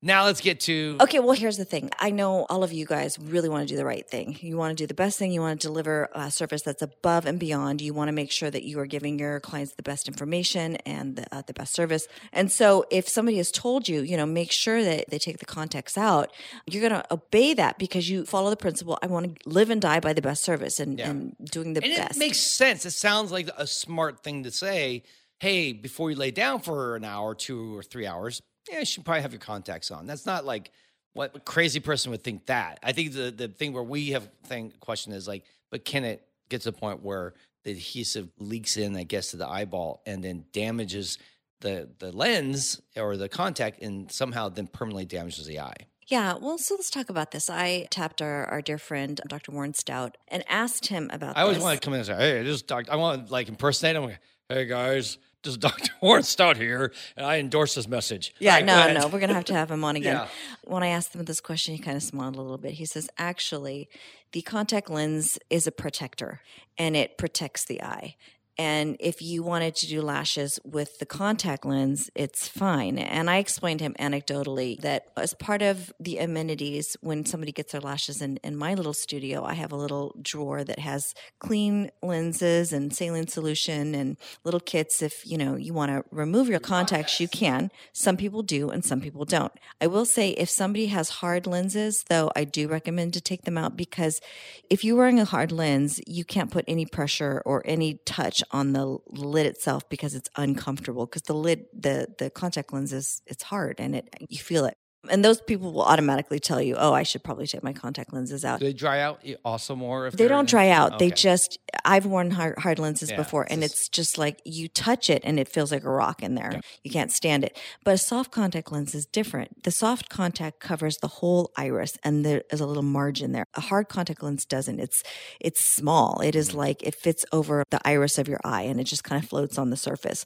now 0.00 0.26
let's 0.26 0.40
get 0.40 0.60
to. 0.60 0.96
Okay, 1.00 1.18
well, 1.18 1.32
here's 1.32 1.56
the 1.56 1.64
thing. 1.64 1.90
I 1.98 2.10
know 2.10 2.46
all 2.48 2.62
of 2.62 2.72
you 2.72 2.86
guys 2.86 3.18
really 3.18 3.48
want 3.48 3.66
to 3.66 3.72
do 3.72 3.76
the 3.76 3.84
right 3.84 4.08
thing. 4.08 4.38
You 4.40 4.56
want 4.56 4.78
to 4.78 4.80
do 4.80 4.86
the 4.86 4.94
best 4.94 5.18
thing. 5.18 5.32
You 5.32 5.40
want 5.40 5.60
to 5.60 5.66
deliver 5.66 6.08
a 6.14 6.30
service 6.30 6.62
that's 6.62 6.82
above 6.82 7.26
and 7.26 7.40
beyond. 7.40 7.80
You 7.80 7.92
want 7.94 8.06
to 8.06 8.12
make 8.12 8.30
sure 8.30 8.48
that 8.48 8.62
you 8.62 8.78
are 8.78 8.86
giving 8.86 9.18
your 9.18 9.40
clients 9.40 9.74
the 9.74 9.82
best 9.82 10.06
information 10.06 10.76
and 10.86 11.16
the, 11.16 11.34
uh, 11.34 11.42
the 11.44 11.52
best 11.52 11.74
service. 11.74 12.06
And 12.32 12.52
so, 12.52 12.84
if 12.92 13.08
somebody 13.08 13.38
has 13.38 13.50
told 13.50 13.88
you, 13.88 14.02
you 14.02 14.16
know, 14.16 14.24
make 14.24 14.52
sure 14.52 14.84
that 14.84 15.10
they 15.10 15.18
take 15.18 15.38
the 15.38 15.46
context 15.46 15.98
out, 15.98 16.30
you're 16.66 16.88
going 16.88 17.02
to 17.02 17.12
obey 17.12 17.52
that 17.54 17.78
because 17.78 18.08
you 18.08 18.24
follow 18.24 18.50
the 18.50 18.56
principle 18.56 19.00
I 19.02 19.08
want 19.08 19.42
to 19.42 19.48
live 19.48 19.68
and 19.68 19.82
die 19.82 19.98
by 19.98 20.12
the 20.12 20.22
best 20.22 20.44
service 20.44 20.78
and, 20.78 21.00
yeah. 21.00 21.10
and 21.10 21.34
doing 21.50 21.72
the 21.72 21.82
and 21.82 21.96
best. 21.96 22.16
It 22.16 22.20
makes 22.20 22.38
sense. 22.38 22.86
It 22.86 22.92
sounds 22.92 23.32
like 23.32 23.50
a 23.56 23.66
smart 23.66 24.22
thing 24.22 24.44
to 24.44 24.52
say. 24.52 25.02
Hey, 25.40 25.72
before 25.72 26.10
you 26.10 26.16
lay 26.16 26.32
down 26.32 26.60
for 26.60 26.96
an 26.96 27.04
hour, 27.04 27.32
two 27.34 27.76
or 27.76 27.82
three 27.82 28.06
hours, 28.06 28.42
yeah, 28.70 28.80
you 28.80 28.84
should 28.84 29.04
probably 29.04 29.22
have 29.22 29.32
your 29.32 29.40
contacts 29.40 29.90
on. 29.90 30.06
That's 30.06 30.26
not 30.26 30.44
like 30.44 30.70
what 31.14 31.44
crazy 31.44 31.80
person 31.80 32.10
would 32.10 32.22
think 32.22 32.46
that. 32.46 32.78
I 32.82 32.92
think 32.92 33.12
the 33.12 33.30
the 33.30 33.48
thing 33.48 33.72
where 33.72 33.82
we 33.82 34.10
have 34.10 34.28
thing 34.44 34.72
question 34.80 35.12
is 35.12 35.26
like, 35.26 35.44
but 35.70 35.84
can 35.84 36.04
it 36.04 36.22
get 36.48 36.62
to 36.62 36.70
the 36.70 36.76
point 36.76 37.02
where 37.02 37.34
the 37.64 37.72
adhesive 37.72 38.28
leaks 38.38 38.76
in, 38.76 38.96
I 38.96 39.02
guess, 39.02 39.32
to 39.32 39.36
the 39.36 39.48
eyeball 39.48 40.02
and 40.06 40.22
then 40.22 40.44
damages 40.52 41.18
the 41.60 41.88
the 41.98 42.12
lens 42.12 42.80
or 42.96 43.16
the 43.16 43.28
contact 43.28 43.82
and 43.82 44.10
somehow 44.10 44.48
then 44.48 44.66
permanently 44.66 45.04
damages 45.04 45.46
the 45.46 45.60
eye? 45.60 45.86
Yeah, 46.06 46.36
well, 46.40 46.56
so 46.56 46.74
let's 46.74 46.88
talk 46.88 47.10
about 47.10 47.32
this. 47.32 47.50
I 47.50 47.86
tapped 47.90 48.22
our, 48.22 48.46
our 48.46 48.62
dear 48.62 48.78
friend, 48.78 49.20
Dr. 49.28 49.52
Warren 49.52 49.74
Stout, 49.74 50.16
and 50.28 50.42
asked 50.48 50.86
him 50.86 51.10
about 51.12 51.36
I 51.36 51.42
always 51.42 51.58
this. 51.58 51.64
want 51.64 51.78
to 51.78 51.84
come 51.84 51.92
in 51.92 52.00
and 52.00 52.06
say, 52.06 52.16
hey, 52.16 52.42
this 52.42 52.54
is 52.54 52.62
Dr. 52.62 52.90
I 52.90 52.96
want 52.96 53.26
to 53.26 53.32
like 53.32 53.48
impersonate 53.48 53.96
him. 53.96 54.16
Hey, 54.48 54.64
guys, 54.64 55.18
this 55.42 55.52
is 55.52 55.56
Dr. 55.58 55.92
Warren 56.00 56.22
Stout 56.22 56.56
here, 56.56 56.92
and 57.16 57.24
I 57.24 57.38
endorse 57.38 57.74
this 57.74 57.88
message. 57.88 58.34
Yeah, 58.38 58.54
right, 58.54 58.64
no, 58.64 58.92
no, 58.92 59.06
we're 59.06 59.20
going 59.20 59.28
to 59.28 59.34
have 59.34 59.44
to 59.46 59.54
have 59.54 59.70
him 59.70 59.84
on 59.84 59.96
again. 59.96 60.16
yeah. 60.16 60.28
When 60.64 60.82
I 60.82 60.88
asked 60.88 61.14
him 61.14 61.24
this 61.24 61.40
question, 61.40 61.74
he 61.74 61.80
kind 61.80 61.96
of 61.96 62.02
smiled 62.02 62.36
a 62.36 62.40
little 62.42 62.58
bit. 62.58 62.72
He 62.72 62.86
says, 62.86 63.08
actually, 63.18 63.88
the 64.32 64.42
contact 64.42 64.90
lens 64.90 65.38
is 65.48 65.66
a 65.66 65.72
protector 65.72 66.40
and 66.76 66.96
it 66.96 67.18
protects 67.18 67.64
the 67.64 67.82
eye. 67.82 68.16
And 68.58 68.96
if 68.98 69.22
you 69.22 69.44
wanted 69.44 69.76
to 69.76 69.86
do 69.86 70.02
lashes 70.02 70.58
with 70.64 70.98
the 70.98 71.06
contact 71.06 71.64
lens, 71.64 72.10
it's 72.16 72.48
fine. 72.48 72.98
And 72.98 73.30
I 73.30 73.36
explained 73.36 73.78
to 73.78 73.84
him 73.84 73.94
anecdotally 74.00 74.80
that 74.80 75.06
as 75.16 75.32
part 75.32 75.62
of 75.62 75.92
the 76.00 76.18
amenities, 76.18 76.96
when 77.00 77.24
somebody 77.24 77.52
gets 77.52 77.70
their 77.70 77.80
lashes 77.80 78.20
in, 78.20 78.38
in 78.38 78.56
my 78.56 78.74
little 78.74 78.92
studio, 78.92 79.44
I 79.44 79.54
have 79.54 79.70
a 79.70 79.76
little 79.76 80.16
drawer 80.20 80.64
that 80.64 80.80
has 80.80 81.14
clean 81.38 81.92
lenses 82.02 82.72
and 82.72 82.92
saline 82.92 83.28
solution 83.28 83.94
and 83.94 84.16
little 84.42 84.58
kits. 84.58 85.02
If, 85.02 85.24
you 85.24 85.38
know, 85.38 85.54
you 85.54 85.72
want 85.72 85.92
to 85.92 86.04
remove 86.10 86.48
your 86.48 86.58
contacts, 86.58 87.20
you 87.20 87.28
can. 87.28 87.70
Some 87.92 88.16
people 88.16 88.42
do 88.42 88.70
and 88.70 88.84
some 88.84 89.00
people 89.00 89.24
don't. 89.24 89.52
I 89.80 89.86
will 89.86 90.04
say 90.04 90.30
if 90.30 90.50
somebody 90.50 90.86
has 90.86 91.08
hard 91.10 91.46
lenses, 91.46 92.04
though, 92.08 92.32
I 92.34 92.42
do 92.42 92.66
recommend 92.66 93.14
to 93.14 93.20
take 93.20 93.42
them 93.42 93.56
out 93.56 93.76
because 93.76 94.20
if 94.68 94.82
you're 94.82 94.96
wearing 94.96 95.20
a 95.20 95.24
hard 95.24 95.52
lens, 95.52 96.00
you 96.08 96.24
can't 96.24 96.50
put 96.50 96.64
any 96.66 96.86
pressure 96.86 97.40
or 97.44 97.62
any 97.64 98.00
touch 98.04 98.42
on 98.50 98.72
the 98.72 98.98
lid 99.08 99.46
itself 99.46 99.88
because 99.88 100.14
it's 100.14 100.30
uncomfortable 100.36 101.06
because 101.06 101.22
the 101.22 101.34
lid 101.34 101.66
the 101.78 102.08
the 102.18 102.30
contact 102.30 102.72
lens 102.72 102.92
is 102.92 103.22
it's 103.26 103.42
hard 103.42 103.76
and 103.78 103.94
it 103.94 104.08
you 104.28 104.38
feel 104.38 104.64
it 104.64 104.76
And 105.08 105.24
those 105.24 105.40
people 105.40 105.72
will 105.72 105.84
automatically 105.84 106.40
tell 106.40 106.60
you, 106.60 106.74
oh, 106.76 106.92
I 106.92 107.04
should 107.04 107.22
probably 107.22 107.46
take 107.46 107.62
my 107.62 107.72
contact 107.72 108.12
lenses 108.12 108.44
out. 108.44 108.58
Do 108.58 108.66
they 108.66 108.72
dry 108.72 109.00
out 109.00 109.22
also 109.44 109.76
more? 109.76 110.08
If 110.08 110.14
They 110.16 110.26
don't 110.26 110.40
in- 110.40 110.46
dry 110.46 110.70
out. 110.70 110.98
They 110.98 111.10
just, 111.12 111.56
I've 111.84 112.04
worn 112.04 112.32
hard, 112.32 112.58
hard 112.58 112.80
lenses 112.80 113.10
Yeah, 113.10 113.16
before, 113.16 113.46
and 113.48 113.62
just- 113.62 113.74
it's 113.74 113.88
just 113.88 114.18
like 114.18 114.42
you 114.44 114.66
touch 114.66 115.08
it 115.08 115.22
and 115.24 115.38
it 115.38 115.48
feels 115.48 115.70
like 115.70 115.84
a 115.84 115.90
rock 115.90 116.20
in 116.22 116.34
there. 116.34 116.60
You 116.82 116.90
can't 116.90 117.12
stand 117.12 117.44
it. 117.44 117.56
But 117.84 117.94
a 117.94 117.98
soft 117.98 118.32
contact 118.32 118.72
lens 118.72 118.92
is 118.92 119.06
different. 119.06 119.62
The 119.62 119.70
soft 119.70 120.08
contact 120.08 120.58
covers 120.58 120.98
the 120.98 121.08
whole 121.08 121.52
iris 121.56 121.96
and 122.02 122.24
there 122.26 122.42
is 122.50 122.60
a 122.60 122.66
little 122.66 122.82
margin 122.82 123.30
there. 123.30 123.46
A 123.54 123.60
hard 123.60 123.88
contact 123.88 124.20
lens 124.22 124.44
doesn't. 124.44 124.80
It's, 124.80 125.04
it's 125.40 125.64
small. 125.64 126.20
It 126.20 126.34
is 126.34 126.48
Mm-hmm. 126.48 126.58
like 126.58 126.82
it 126.82 126.94
fits 126.96 127.24
over 127.32 127.62
the 127.70 127.80
iris 127.86 128.18
of 128.18 128.26
your 128.26 128.40
eye 128.44 128.62
and 128.62 128.80
it 128.80 128.84
just 128.84 129.04
kind 129.04 129.22
of 129.22 129.28
floats 129.28 129.58
on 129.58 129.70
the 129.70 129.76
surface. 129.76 130.24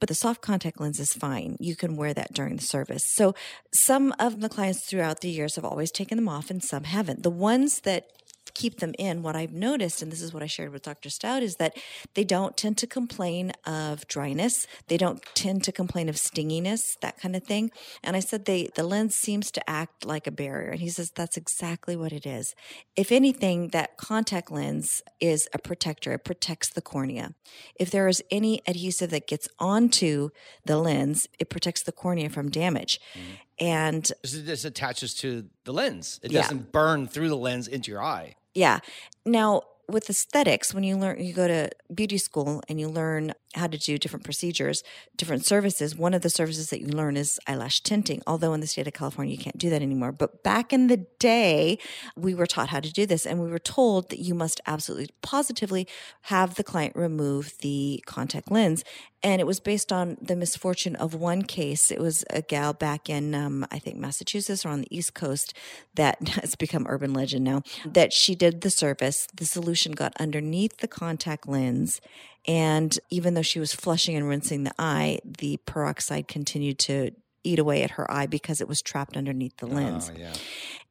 But 0.00 0.08
the 0.08 0.14
soft 0.14 0.40
contact 0.40 0.80
lens 0.80 0.98
is 0.98 1.12
fine. 1.12 1.56
You 1.60 1.76
can 1.76 1.94
wear 1.96 2.14
that 2.14 2.32
during 2.32 2.56
the 2.56 2.62
service. 2.62 3.04
So 3.04 3.34
some 3.74 3.99
of 4.18 4.40
the 4.40 4.48
clients 4.48 4.86
throughout 4.86 5.20
the 5.20 5.30
years 5.30 5.56
have 5.56 5.64
always 5.64 5.90
taken 5.90 6.16
them 6.16 6.28
off 6.28 6.50
and 6.50 6.62
some 6.62 6.84
haven't. 6.84 7.22
The 7.22 7.30
ones 7.30 7.80
that 7.80 8.06
keep 8.54 8.80
them 8.80 8.94
in, 8.98 9.22
what 9.22 9.36
I've 9.36 9.52
noticed, 9.52 10.02
and 10.02 10.10
this 10.10 10.20
is 10.20 10.32
what 10.32 10.42
I 10.42 10.46
shared 10.46 10.72
with 10.72 10.82
Dr. 10.82 11.10
Stout, 11.10 11.42
is 11.42 11.56
that 11.56 11.76
they 12.14 12.24
don't 12.24 12.56
tend 12.56 12.78
to 12.78 12.86
complain 12.86 13.52
of 13.64 14.06
dryness. 14.08 14.66
They 14.88 14.96
don't 14.96 15.22
tend 15.34 15.64
to 15.64 15.72
complain 15.72 16.08
of 16.08 16.18
stinginess, 16.18 16.96
that 17.00 17.18
kind 17.18 17.36
of 17.36 17.44
thing. 17.44 17.70
And 18.02 18.16
I 18.16 18.20
said 18.20 18.44
they 18.44 18.68
the 18.74 18.82
lens 18.82 19.14
seems 19.14 19.50
to 19.52 19.70
act 19.70 20.04
like 20.04 20.26
a 20.26 20.32
barrier. 20.32 20.70
And 20.70 20.80
he 20.80 20.88
says 20.88 21.10
that's 21.10 21.36
exactly 21.36 21.96
what 21.96 22.12
it 22.12 22.26
is. 22.26 22.54
If 22.96 23.12
anything, 23.12 23.68
that 23.68 23.96
contact 23.96 24.50
lens 24.50 25.02
is 25.20 25.48
a 25.54 25.58
protector. 25.58 26.12
It 26.12 26.24
protects 26.24 26.70
the 26.70 26.82
cornea. 26.82 27.34
If 27.74 27.90
there 27.90 28.08
is 28.08 28.22
any 28.30 28.62
adhesive 28.66 29.10
that 29.10 29.26
gets 29.26 29.48
onto 29.58 30.30
the 30.64 30.78
lens, 30.78 31.28
it 31.38 31.50
protects 31.50 31.82
the 31.82 31.92
cornea 31.92 32.28
from 32.28 32.50
damage. 32.50 33.00
Mm-hmm. 33.14 33.32
And 33.60 34.10
This, 34.22 34.34
is- 34.34 34.44
this 34.44 34.64
attaches 34.64 35.14
to 35.16 35.48
the 35.64 35.72
lens. 35.72 36.18
It 36.22 36.32
Yeah. 36.32 36.42
doesn't 36.42 36.72
burn 36.72 37.06
through 37.06 37.28
the 37.28 37.36
lens 37.36 37.68
into 37.68 37.90
your 37.90 38.02
eye. 38.02 38.34
Yeah. 38.54 38.80
Now, 39.26 39.62
with 39.88 40.08
aesthetics, 40.08 40.72
when 40.72 40.82
you 40.84 40.96
learn, 40.96 41.22
you 41.22 41.32
go 41.32 41.46
to 41.48 41.68
beauty 41.94 42.16
school 42.18 42.62
and 42.68 42.80
you 42.80 42.88
learn 42.88 43.34
how 43.54 43.66
to 43.66 43.78
do 43.78 43.98
different 43.98 44.24
procedures, 44.24 44.82
different 45.16 45.44
services. 45.44 45.96
One 45.96 46.14
of 46.14 46.22
the 46.22 46.30
services 46.30 46.70
that 46.70 46.80
you 46.80 46.86
learn 46.88 47.16
is 47.16 47.40
eyelash 47.46 47.80
tinting, 47.82 48.22
although 48.26 48.52
in 48.52 48.60
the 48.60 48.66
state 48.66 48.86
of 48.86 48.92
California, 48.92 49.34
you 49.34 49.42
can't 49.42 49.58
do 49.58 49.70
that 49.70 49.82
anymore. 49.82 50.12
But 50.12 50.42
back 50.42 50.72
in 50.72 50.86
the 50.86 50.98
day, 51.18 51.78
we 52.16 52.34
were 52.34 52.46
taught 52.46 52.68
how 52.68 52.80
to 52.80 52.92
do 52.92 53.06
this 53.06 53.26
and 53.26 53.40
we 53.40 53.50
were 53.50 53.58
told 53.58 54.10
that 54.10 54.20
you 54.20 54.34
must 54.34 54.60
absolutely 54.66 55.08
positively 55.22 55.88
have 56.22 56.54
the 56.54 56.64
client 56.64 56.94
remove 56.94 57.58
the 57.58 58.02
contact 58.06 58.50
lens. 58.50 58.84
And 59.22 59.40
it 59.40 59.46
was 59.46 59.60
based 59.60 59.92
on 59.92 60.16
the 60.20 60.36
misfortune 60.36 60.96
of 60.96 61.14
one 61.14 61.42
case. 61.42 61.90
It 61.90 62.00
was 62.00 62.24
a 62.30 62.40
gal 62.40 62.72
back 62.72 63.10
in, 63.10 63.34
um, 63.34 63.66
I 63.70 63.78
think, 63.78 63.98
Massachusetts 63.98 64.64
or 64.64 64.70
on 64.70 64.80
the 64.80 64.96
East 64.96 65.14
Coast 65.14 65.52
that 65.94 66.28
has 66.28 66.54
become 66.54 66.86
urban 66.88 67.12
legend 67.12 67.44
now, 67.44 67.62
that 67.84 68.12
she 68.12 68.34
did 68.34 68.62
the 68.62 68.70
service. 68.70 69.26
The 69.34 69.44
solution 69.44 69.92
got 69.92 70.14
underneath 70.18 70.78
the 70.78 70.88
contact 70.88 71.46
lens. 71.46 72.00
And 72.50 72.98
even 73.10 73.34
though 73.34 73.42
she 73.42 73.60
was 73.60 73.72
flushing 73.72 74.16
and 74.16 74.28
rinsing 74.28 74.64
the 74.64 74.72
eye, 74.76 75.20
the 75.24 75.58
peroxide 75.66 76.26
continued 76.26 76.80
to 76.80 77.12
eat 77.44 77.60
away 77.60 77.84
at 77.84 77.92
her 77.92 78.10
eye 78.10 78.26
because 78.26 78.60
it 78.60 78.66
was 78.66 78.82
trapped 78.82 79.16
underneath 79.16 79.56
the 79.58 79.66
lens. 79.66 80.10
Oh, 80.12 80.18
yeah. 80.18 80.32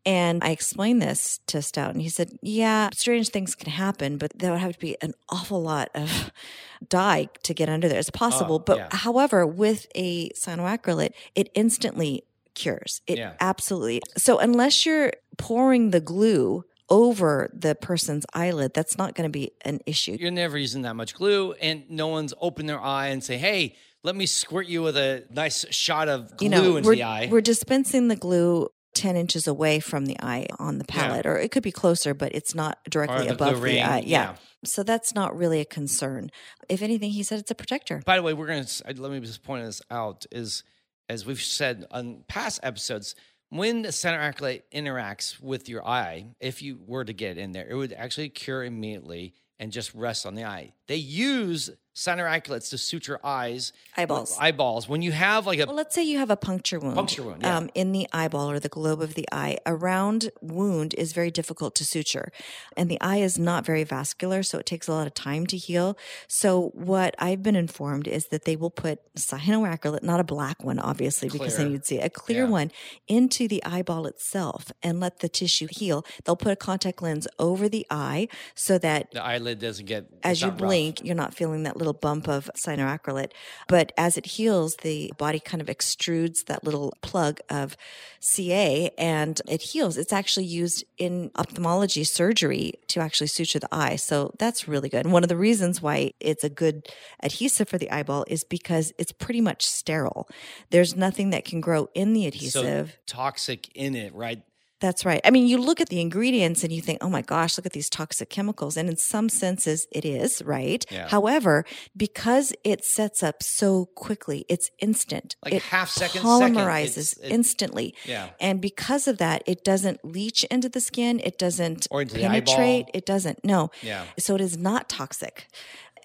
And 0.06 0.42
I 0.42 0.52
explained 0.52 1.02
this 1.02 1.42
to 1.48 1.62
Stout, 1.62 1.92
and 1.92 2.02
he 2.02 2.08
said, 2.08 2.32
Yeah, 2.42 2.90
strange 2.94 3.30
things 3.30 3.56
can 3.56 3.70
happen, 3.70 4.18
but 4.18 4.32
there 4.40 4.52
would 4.52 4.62
have 4.62 4.72
to 4.72 4.80
be 4.80 4.96
an 5.02 5.14
awful 5.28 5.62
lot 5.62 5.90
of 5.94 6.32
dye 6.90 7.28
to 7.44 7.54
get 7.54 7.68
under 7.68 7.90
there. 7.90 8.00
It's 8.00 8.10
possible. 8.10 8.56
Oh, 8.56 8.60
but 8.60 8.78
yeah. 8.78 8.88
however, 8.92 9.46
with 9.46 9.88
a 9.96 10.30
cyanoacrylate, 10.30 11.12
it 11.36 11.50
instantly 11.56 12.24
cures. 12.56 13.02
It 13.06 13.18
Yeah. 13.18 13.34
absolutely. 13.42 14.02
So 14.18 14.40
unless 14.40 14.86
you're 14.86 15.12
pouring 15.38 15.92
the 15.92 16.00
glue 16.00 16.64
over 16.90 17.50
the 17.54 17.76
person's 17.76 18.26
eyelid, 18.34 18.74
that's 18.74 18.98
not 18.98 19.16
going 19.16 19.28
to 19.28 19.32
be 19.32 19.52
an 19.64 19.80
issue. 19.86 20.18
You're 20.20 20.32
never 20.32 20.58
using 20.58 20.84
that 20.84 20.96
much 20.96 21.16
glue, 21.16 21.54
and 21.54 21.90
no 21.90 22.08
one's 22.08 22.34
opened 22.40 22.70
their 22.70 22.80
eye 22.80 23.08
and 23.08 23.24
say, 23.24 23.38
"Hey, 23.38 23.76
let 24.04 24.16
me 24.16 24.26
squirt 24.26 24.68
you 24.68 24.82
with 24.82 24.98
a 24.98 25.26
nice 25.30 25.66
shot 25.72 26.10
of 26.10 26.36
glue 26.38 26.46
you 26.46 26.50
know, 26.50 26.78
into 26.78 26.88
we're, 26.90 26.96
the 26.96 27.04
eye." 27.04 27.28
we're 27.32 27.42
dispensing 27.42 28.08
the 28.08 28.16
glue 28.16 28.70
10 28.96 29.16
inches 29.16 29.48
away 29.48 29.80
from 29.80 30.06
the 30.06 30.20
eye 30.20 30.48
on 30.58 30.78
the 30.78 30.86
palate, 30.86 31.26
or 31.26 31.38
it 31.38 31.52
could 31.52 31.64
be 31.64 31.72
closer, 31.72 32.14
but 32.14 32.34
it's 32.34 32.56
not 32.56 32.80
directly 32.90 33.28
the 33.28 33.34
above 33.34 33.56
the 33.56 33.62
ring, 33.62 33.84
eye. 33.84 34.00
Yeah. 34.00 34.32
yeah. 34.32 34.36
So 34.66 34.84
that's 34.84 35.16
not 35.16 35.38
really 35.38 35.62
a 35.62 35.66
concern. 35.66 36.32
If 36.68 36.82
anything, 36.82 37.12
he 37.12 37.24
said 37.24 37.40
it's 37.40 37.52
a 37.52 37.56
protector. 37.56 38.02
By 38.06 38.18
the 38.18 38.24
way, 38.24 38.34
we're 38.34 38.48
going 38.48 38.66
to 38.66 38.84
let 38.98 39.12
me 39.12 39.20
just 39.22 39.44
point 39.44 39.64
this 39.64 39.82
out 39.90 40.26
is 40.32 40.64
as 41.10 41.26
we've 41.26 41.42
said 41.42 41.86
on 41.92 42.24
past 42.28 42.60
episodes, 42.64 43.16
when 43.50 43.82
the 43.82 43.90
cyanoacrylate 43.90 44.64
interacts 44.74 45.40
with 45.42 45.68
your 45.68 45.86
eye, 45.86 46.28
if 46.40 46.62
you 46.62 46.80
were 46.86 47.04
to 47.04 47.14
get 47.14 47.38
in 47.38 47.52
there, 47.52 47.68
it 47.68 47.76
would 47.76 47.94
actually 47.94 48.30
cure 48.30 48.64
immediately 48.64 49.34
and 49.60 49.72
just 49.72 49.94
rest 49.94 50.26
on 50.26 50.36
the 50.36 50.46
eye. 50.46 50.74
They 50.88 50.96
use 50.96 51.70
cyanoacrylates 52.00 52.70
to 52.70 52.78
suture 52.78 53.20
eyes, 53.24 53.74
Eyeballs. 53.98 54.38
eyeballs. 54.40 54.88
When 54.88 55.02
you 55.02 55.12
have 55.12 55.46
like 55.46 55.60
a 55.60 55.66
Well, 55.66 55.76
let's 55.76 55.94
say 55.94 56.04
you 56.04 56.18
have 56.18 56.30
a 56.30 56.38
puncture 56.38 56.80
wound, 56.80 56.96
Puncture 56.96 57.24
wound, 57.24 57.42
yeah. 57.42 57.58
um, 57.58 57.70
in 57.76 57.92
the 57.92 58.08
eyeball 58.14 58.50
or 58.50 58.60
the 58.60 58.70
globe 58.70 59.02
of 59.02 59.16
the 59.16 59.28
eye. 59.32 59.58
A 59.66 59.76
round 59.76 60.32
wound 60.42 60.94
is 60.96 61.12
very 61.14 61.30
difficult 61.32 61.76
to 61.76 61.84
suture, 61.86 62.32
and 62.78 62.90
the 62.90 63.00
eye 63.02 63.18
is 63.18 63.38
not 63.38 63.66
very 63.66 63.84
vascular, 63.84 64.44
so 64.44 64.58
it 64.60 64.66
takes 64.66 64.88
a 64.88 64.94
lot 64.94 65.08
of 65.08 65.14
time 65.14 65.46
to 65.48 65.58
heal. 65.58 65.98
So, 66.28 66.72
what 66.74 67.16
I've 67.20 67.44
been 67.44 67.56
informed 67.58 68.08
is 68.08 68.28
that 68.28 68.46
they 68.46 68.56
will 68.56 68.70
put 68.72 69.00
cyanoacrylate, 69.16 70.04
not 70.04 70.20
a 70.20 70.24
black 70.24 70.64
one, 70.64 70.80
obviously, 70.80 71.30
because 71.30 71.58
then 71.58 71.72
you'd 71.72 71.86
see 71.86 72.00
a 72.00 72.10
clear 72.10 72.46
Yeah. 72.46 72.50
one, 72.50 72.72
into 73.08 73.48
the 73.48 73.64
eyeball 73.66 74.06
itself 74.06 74.72
and 74.82 75.00
let 75.00 75.20
the 75.20 75.28
tissue 75.30 75.68
heal. 75.70 76.06
They'll 76.24 76.36
put 76.38 76.52
a 76.52 76.56
contact 76.56 77.02
lens 77.02 77.28
over 77.38 77.68
the 77.68 77.86
eye 77.90 78.28
so 78.56 78.78
that 78.78 79.12
the 79.12 79.24
eyelid 79.24 79.60
doesn't 79.60 79.86
get 79.86 80.06
as 80.24 80.42
you 80.42 80.48
not 80.48 80.54
rough. 80.54 80.68
blink, 80.70 81.04
you're 81.04 81.16
not 81.16 81.34
feeling 81.34 81.64
that 81.64 81.76
little 81.78 81.89
bump 81.94 82.28
of 82.28 82.50
cyanoacrylate. 82.56 83.32
But 83.68 83.92
as 83.98 84.18
it 84.18 84.26
heals, 84.26 84.78
the 84.78 85.12
body 85.18 85.40
kind 85.40 85.62
of 85.62 85.68
extrudes 85.68 86.46
that 86.46 86.64
little 86.64 86.94
plug 87.02 87.40
of 87.50 87.76
CA 88.20 88.92
and 88.98 89.42
it 89.48 89.62
heals. 89.62 89.98
It's 89.98 90.14
actually 90.14 90.46
used 90.46 90.84
in 90.98 91.32
ophthalmology 91.36 92.04
surgery 92.04 92.74
to 92.88 93.00
actually 93.00 93.28
suture 93.28 93.60
the 93.60 93.74
eye. 93.74 93.96
So 93.96 94.34
that's 94.38 94.68
really 94.68 94.90
good. 94.90 95.06
And 95.06 95.14
one 95.14 95.24
of 95.24 95.30
the 95.30 95.38
reasons 95.38 95.82
why 95.82 96.14
it's 96.20 96.44
a 96.44 96.50
good 96.50 96.88
adhesive 97.22 97.70
for 97.70 97.78
the 97.78 97.92
eyeball 97.92 98.26
is 98.28 98.44
because 98.44 98.94
it's 98.98 99.12
pretty 99.12 99.42
much 99.42 99.66
sterile. 99.66 100.28
There's 100.70 100.96
nothing 100.96 101.30
that 101.32 101.46
can 101.46 101.62
grow 101.62 101.90
in 101.94 102.14
the 102.14 102.24
so 102.24 102.28
adhesive. 102.28 102.98
toxic 103.06 103.70
in 103.76 103.96
it, 103.96 104.14
right? 104.14 104.42
That's 104.80 105.04
right. 105.06 105.20
I 105.26 105.32
mean, 105.32 105.46
you 105.48 105.58
look 105.58 105.82
at 105.82 105.90
the 105.90 106.00
ingredients 106.00 106.64
and 106.64 106.72
you 106.72 106.82
think, 106.82 107.00
oh 107.02 107.10
my 107.10 107.22
gosh, 107.22 107.58
look 107.58 107.66
at 107.66 107.74
these 107.74 107.90
toxic 107.90 108.30
chemicals. 108.30 108.78
And 108.78 108.88
in 108.90 108.96
some 108.96 109.28
senses, 109.28 109.86
it 109.92 110.06
is, 110.06 110.42
right? 110.44 110.86
Yeah. 110.90 111.08
However, 111.10 111.66
because 111.98 112.54
it 112.64 112.86
sets 112.86 113.22
up 113.22 113.44
so 113.44 113.88
quickly, 113.96 114.46
it's 114.48 114.72
instant. 114.80 115.36
Like 115.44 115.54
it 115.54 115.64
half 115.64 115.90
second, 115.90 116.22
second, 116.22 116.56
polymerizes 116.56 117.14
it's- 117.14 117.18
it- 117.24 117.32
instantly. 117.32 117.94
Yeah. 118.06 118.30
And 118.40 118.62
because 118.62 119.08
of 119.08 119.18
that, 119.18 119.44
it 119.46 119.66
doesn't 119.66 120.06
leach 120.06 120.46
into 120.46 120.70
the 120.70 120.80
skin. 120.82 121.20
It 121.24 121.38
doesn't 121.38 121.88
penetrate. 121.90 122.86
It 122.94 123.06
doesn't. 123.06 123.44
No. 123.44 123.72
Yeah. 123.82 124.06
So 124.18 124.36
it 124.36 124.42
is 124.42 124.58
not 124.58 124.88
toxic. 124.88 125.48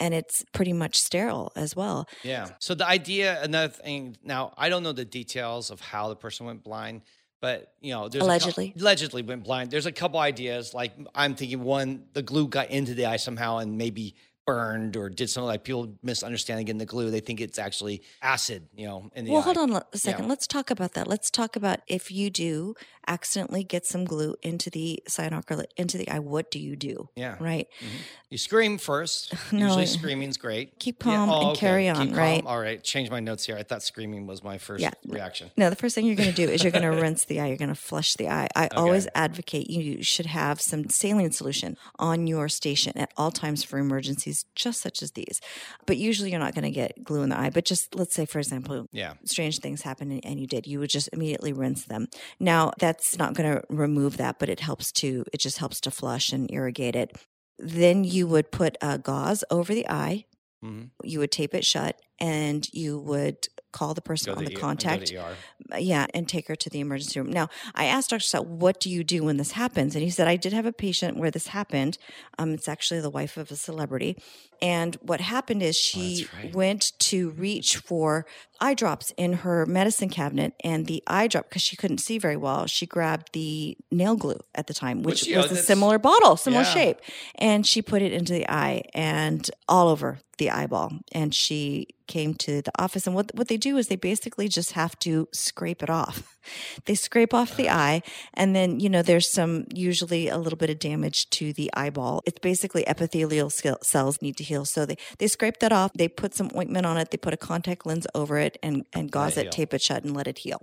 And 0.01 0.13
it's 0.13 0.45
pretty 0.53 0.73
much 0.73 0.99
sterile 0.99 1.53
as 1.55 1.77
well. 1.77 2.09
Yeah. 2.25 2.49
So 2.59 2.75
the 2.75 2.87
idea, 2.87 3.41
another 3.41 3.69
thing. 3.73 4.17
Now, 4.25 4.53
I 4.59 4.69
don't 4.69 4.83
know 4.83 4.91
the 4.91 5.05
details 5.05 5.71
of 5.71 5.81
how 5.81 6.09
the 6.09 6.17
person 6.17 6.47
went 6.47 6.65
blind, 6.65 7.03
but 7.45 7.75
you 7.83 7.93
know, 7.93 8.09
there's 8.09 8.23
a 8.23 8.25
cou- 8.25 8.31
Allegedly. 8.31 8.73
allegedly 8.81 9.21
went 9.21 9.45
blind. 9.45 9.71
There's 9.71 9.85
a 9.85 9.93
couple 9.93 10.19
ideas. 10.19 10.73
Like 10.73 10.93
I'm 11.15 11.35
thinking, 11.35 11.63
one, 11.63 12.05
the 12.15 12.23
glue 12.23 12.49
got 12.49 12.71
into 12.71 12.95
the 12.95 13.05
eye 13.05 13.19
somehow 13.19 13.59
and 13.59 13.77
maybe 13.77 14.15
burned 14.47 14.97
or 14.97 15.09
did 15.09 15.31
something 15.31 15.47
like 15.47 15.65
people 15.65 15.97
misunderstanding 16.03 16.67
getting 16.67 16.79
the 16.79 16.85
glue. 16.87 17.11
They 17.11 17.21
think 17.21 17.41
it's 17.41 17.59
actually 17.59 18.03
acid. 18.23 18.67
You 18.77 18.87
know, 18.87 19.11
in 19.15 19.25
the 19.25 19.31
Well, 19.33 19.41
eye. 19.41 19.45
hold 19.45 19.57
on 19.59 19.73
a 19.93 19.99
second. 19.99 20.25
Yeah. 20.25 20.29
Let's 20.31 20.47
talk 20.47 20.71
about 20.71 20.93
that. 20.95 21.07
Let's 21.07 21.31
talk 21.31 21.57
about 21.57 21.81
if 21.87 22.11
you 22.11 22.31
do 22.31 22.75
accidentally 23.07 23.63
get 23.65 23.85
some 23.85 24.05
glue 24.05 24.35
into 24.43 24.71
the 24.71 25.03
cyanoacrylate 25.09 25.67
into 25.77 25.99
the 25.99 26.09
eye, 26.09 26.19
what 26.19 26.51
do 26.51 26.59
you 26.59 26.75
do? 26.75 27.11
Yeah. 27.17 27.37
Right. 27.39 27.69
Mm-hmm. 27.81 27.97
You 28.31 28.39
scream 28.39 28.79
first. 28.79 29.35
No. 29.53 29.67
Usually 29.67 29.87
screaming's 29.87 30.37
great. 30.37 30.79
Keep 30.81 30.99
calm 31.01 31.29
oh, 31.31 31.41
and 31.41 31.49
okay. 31.51 31.61
carry 31.61 31.85
Keep 31.85 31.97
on, 31.97 32.09
calm. 32.09 32.17
right? 32.19 32.43
All 32.45 32.59
right. 32.59 32.83
Change 32.83 33.09
my 33.11 33.21
notes 33.21 33.45
here. 33.47 33.57
I 33.57 33.63
thought 33.63 33.83
screaming 33.85 34.27
was 34.27 34.43
my 34.43 34.59
first 34.59 34.83
Yeah. 34.83 34.91
reaction. 35.07 35.51
No, 35.57 35.71
the 35.71 35.77
first 35.77 35.95
thing 35.95 36.07
you're 36.07 36.17
going 36.17 36.31
to 36.31 36.35
do 36.35 36.49
is 36.51 36.63
you're 36.65 36.73
going 36.73 36.83
to 36.91 37.01
rinse 37.01 37.25
the 37.27 37.41
eye. 37.41 37.47
You're 37.49 37.57
going 37.57 37.69
to 37.69 37.75
flush 37.77 38.15
the 38.15 38.29
eye. 38.29 38.49
I 38.57 38.69
always 38.75 39.07
advocate 39.15 39.71
you 39.71 40.03
should 40.03 40.27
have 40.27 40.61
some 40.61 40.89
saline 40.89 41.31
solution 41.31 41.77
on 41.99 42.27
your 42.27 42.49
station 42.49 42.97
at 42.99 43.13
all 43.17 43.31
times 43.31 43.63
for 43.63 43.79
emergencies, 43.79 44.34
just 44.57 44.81
such 44.81 45.03
as 45.03 45.13
these. 45.13 45.41
But 45.87 45.97
usually 45.99 46.31
you're 46.31 46.41
not 46.41 46.55
going 46.55 46.65
to 46.65 46.71
get 46.71 47.05
glue 47.05 47.23
in 47.23 47.29
the 47.29 47.39
eye. 47.39 47.51
But 47.51 47.65
just 47.65 47.95
let's 47.95 48.15
say, 48.15 48.27
for 48.27 48.39
example, 48.39 48.89
Yeah. 48.93 49.15
strange 49.25 49.61
things 49.61 49.83
happen 49.83 50.11
and, 50.11 50.25
and 50.25 50.41
you 50.41 50.47
did, 50.47 50.67
you 50.67 50.81
would 50.81 50.91
just 50.91 51.09
immediately 51.13 51.53
rinse 51.53 51.85
them. 51.85 52.09
Now, 52.41 52.73
that's 52.79 53.17
not 53.17 53.35
going 53.35 53.53
to 53.55 53.63
remove 53.69 54.17
that, 54.17 54.39
but 54.41 54.49
it 54.49 54.61
helps 54.61 54.91
to, 54.93 55.25
it 55.33 55.41
just 55.41 55.59
helps 55.59 55.81
to 55.83 55.91
flush 55.91 56.33
and 56.33 56.51
irrigate 56.51 56.97
it. 56.97 57.17
Then 57.59 58.03
you 58.03 58.27
would 58.27 58.51
put 58.51 58.77
a 58.81 58.99
gauze 58.99 59.45
over 59.51 59.73
the 59.75 59.89
eye. 59.89 60.25
Mm-hmm. 60.65 60.87
You 61.05 61.19
would 61.21 61.31
tape 61.31 61.55
it 61.55 61.65
shut 61.65 62.01
and 62.25 62.67
you 62.73 62.99
would 62.99 63.49
call 63.73 63.93
the 63.93 64.01
person 64.01 64.33
Go 64.33 64.39
on 64.39 64.45
the 64.45 64.53
E- 64.53 64.55
to 64.55 64.61
contact 64.61 65.13
ER. 65.13 65.35
yeah, 65.79 66.07
and 66.15 66.29
take 66.29 66.47
her 66.47 66.55
to 66.55 66.71
the 66.71 66.79
emergency 66.79 67.19
room. 67.19 67.31
Now, 67.33 67.49
I 67.75 67.87
asked 67.87 68.11
Dr. 68.11 68.21
Stout, 68.21 68.47
what 68.47 68.79
do 68.79 68.89
you 68.89 69.03
do 69.03 69.25
when 69.25 69.37
this 69.37 69.51
happens? 69.53 69.97
And 69.97 70.05
he 70.05 70.11
said, 70.11 70.29
I 70.29 70.37
did 70.37 70.53
have 70.53 70.65
a 70.65 70.73
patient 70.73 71.17
where 71.17 71.31
this 71.33 71.49
happened. 71.49 71.99
Um, 72.39 72.55
it's 72.55 72.69
actually 72.69 73.01
the 73.01 73.11
wife 73.11 73.37
of 73.37 73.51
a 73.51 73.57
celebrity. 73.57 74.17
And 74.63 74.95
what 75.03 75.21
happened 75.21 75.61
is 75.63 75.77
she 75.77 76.29
Oh, 76.33 76.37
right. 76.39 76.55
went 76.55 76.93
to 77.11 77.31
reach 77.31 77.79
for 77.79 78.27
eye 78.61 78.75
drops 78.75 79.13
in 79.17 79.33
her 79.45 79.67
medicine 79.67 80.09
cabinet, 80.09 80.53
and 80.63 80.87
the 80.87 81.03
eye 81.09 81.27
drop, 81.27 81.49
because 81.49 81.63
she 81.63 81.75
couldn't 81.77 81.99
see 81.99 82.19
very 82.19 82.37
well, 82.37 82.67
she 82.67 82.87
grabbed 82.87 83.33
the 83.33 83.77
nail 83.91 84.15
glue 84.15 84.39
at 84.55 84.69
the 84.69 84.75
time, 84.75 85.03
which, 85.03 85.23
Which, 85.27 85.37
was 85.37 85.51
a 85.51 85.57
similar 85.57 85.99
bottle, 85.99 86.37
similar 86.37 86.63
Yeah. 86.63 86.75
shape. 86.79 86.99
And 87.35 87.67
she 87.67 87.83
put 87.83 88.03
it 88.03 88.13
into 88.13 88.33
the 88.33 88.49
eye 88.49 88.83
and 88.95 89.51
all 89.69 89.89
over 89.89 90.21
the 90.39 90.51
eyeball. 90.51 90.93
And 91.13 91.35
she 91.35 91.89
came 92.15 92.35
to 92.35 92.63
the 92.63 92.71
office. 92.79 93.09
And 93.09 93.17
what, 93.17 93.35
what 93.35 93.49
they 93.49 93.57
do 93.57 93.77
is 93.77 93.89
they 93.89 93.97
basically 93.97 94.49
just 94.49 94.73
have 94.73 94.97
to 95.01 95.29
scrape 95.33 95.83
it 95.83 95.91
off. 95.91 96.34
They 96.87 96.95
scrape 96.95 97.33
off 97.33 97.57
the 97.57 97.71
eye. 97.71 98.03
And 98.35 98.55
then, 98.55 98.81
you 98.81 98.89
know, 98.89 99.03
there's 99.03 99.31
some, 99.31 99.67
usually 99.73 100.29
a 100.29 100.37
little 100.37 100.57
bit 100.57 100.71
of 100.71 100.79
damage 100.79 101.31
to 101.31 101.53
the 101.53 101.71
eyeball. 101.75 102.23
It's 102.27 102.39
basically 102.39 102.87
epithelial 102.87 103.51
cells 103.51 104.21
need 104.21 104.37
to 104.37 104.45
heal. 104.45 104.65
So 104.65 104.85
they, 104.85 104.97
they 105.19 105.27
scrape 105.29 105.59
that 105.61 105.73
off. 105.73 105.93
They 105.95 106.09
put 106.09 106.35
some 106.35 106.51
ointment 106.55 106.85
on 106.85 106.99
it. 106.99 107.11
They 107.11 107.17
put 107.17 107.33
a 107.33 107.37
contact 107.39 107.87
lens 107.87 108.07
over 108.15 108.39
it 108.39 108.59
and, 108.63 108.85
and 108.93 109.11
gauze 109.11 109.37
it, 109.37 109.51
tape 109.51 109.73
it 109.73 109.83
shut, 109.83 110.05
and 110.05 110.15
let 110.15 110.27
it 110.27 110.39
heal. 110.39 110.61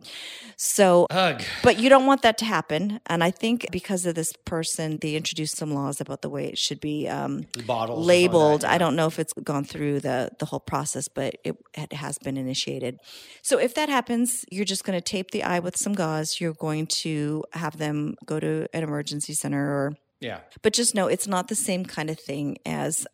So 0.58 1.08
Ugh. 1.10 1.42
but 1.64 1.80
you 1.80 1.90
don't 1.90 2.06
want 2.06 2.22
that 2.22 2.38
to 2.40 2.46
happen. 2.46 3.00
And 3.08 3.24
I 3.24 3.32
think 3.32 3.68
because 3.72 4.06
of 4.06 4.16
this 4.16 4.34
person, 4.46 4.98
they 5.02 5.16
introduced 5.16 5.58
some 5.58 5.74
laws 5.74 6.00
about 6.02 6.22
the 6.22 6.30
way 6.30 6.46
it 6.48 6.58
should 6.58 6.80
be 6.80 7.08
um, 7.08 7.48
Bottles 7.66 8.00
that, 8.00 8.08
labeled. 8.08 8.64
yeah. 8.64 8.74
I 8.74 8.78
don't 8.78 8.96
know 8.96 9.08
if 9.08 9.18
it's 9.20 9.34
gone 9.34 9.64
through 9.66 10.02
the 10.02 10.30
the 10.40 10.46
whole 10.46 10.60
process, 10.60 11.08
but 11.08 11.36
it, 11.44 11.58
it 11.74 11.94
has 11.94 12.18
been 12.18 12.38
initiated. 12.38 13.00
So 13.42 13.58
if 13.58 13.74
that 13.76 13.90
happens, 13.90 14.46
you're 14.52 14.66
just 14.66 14.84
going 14.84 14.98
to 14.98 15.02
tape 15.02 15.32
the 15.32 15.44
eye 15.44 15.60
with 15.60 15.71
some 15.78 15.94
gauze. 15.94 16.40
You're 16.42 16.54
going 16.54 16.88
to 16.88 17.44
have 17.54 17.78
them 17.78 18.16
go 18.26 18.40
to 18.40 18.68
an 18.74 18.84
emergency 18.84 19.34
center 19.34 19.64
or 19.64 19.94
Yeah. 20.20 20.40
but 20.62 20.74
just 20.74 20.94
know 20.96 21.08
it's 21.08 21.28
not 21.28 21.48
the 21.48 21.56
same 21.56 21.86
kind 21.86 22.10
of 22.10 22.20
thing 22.20 22.58
as 22.66 23.06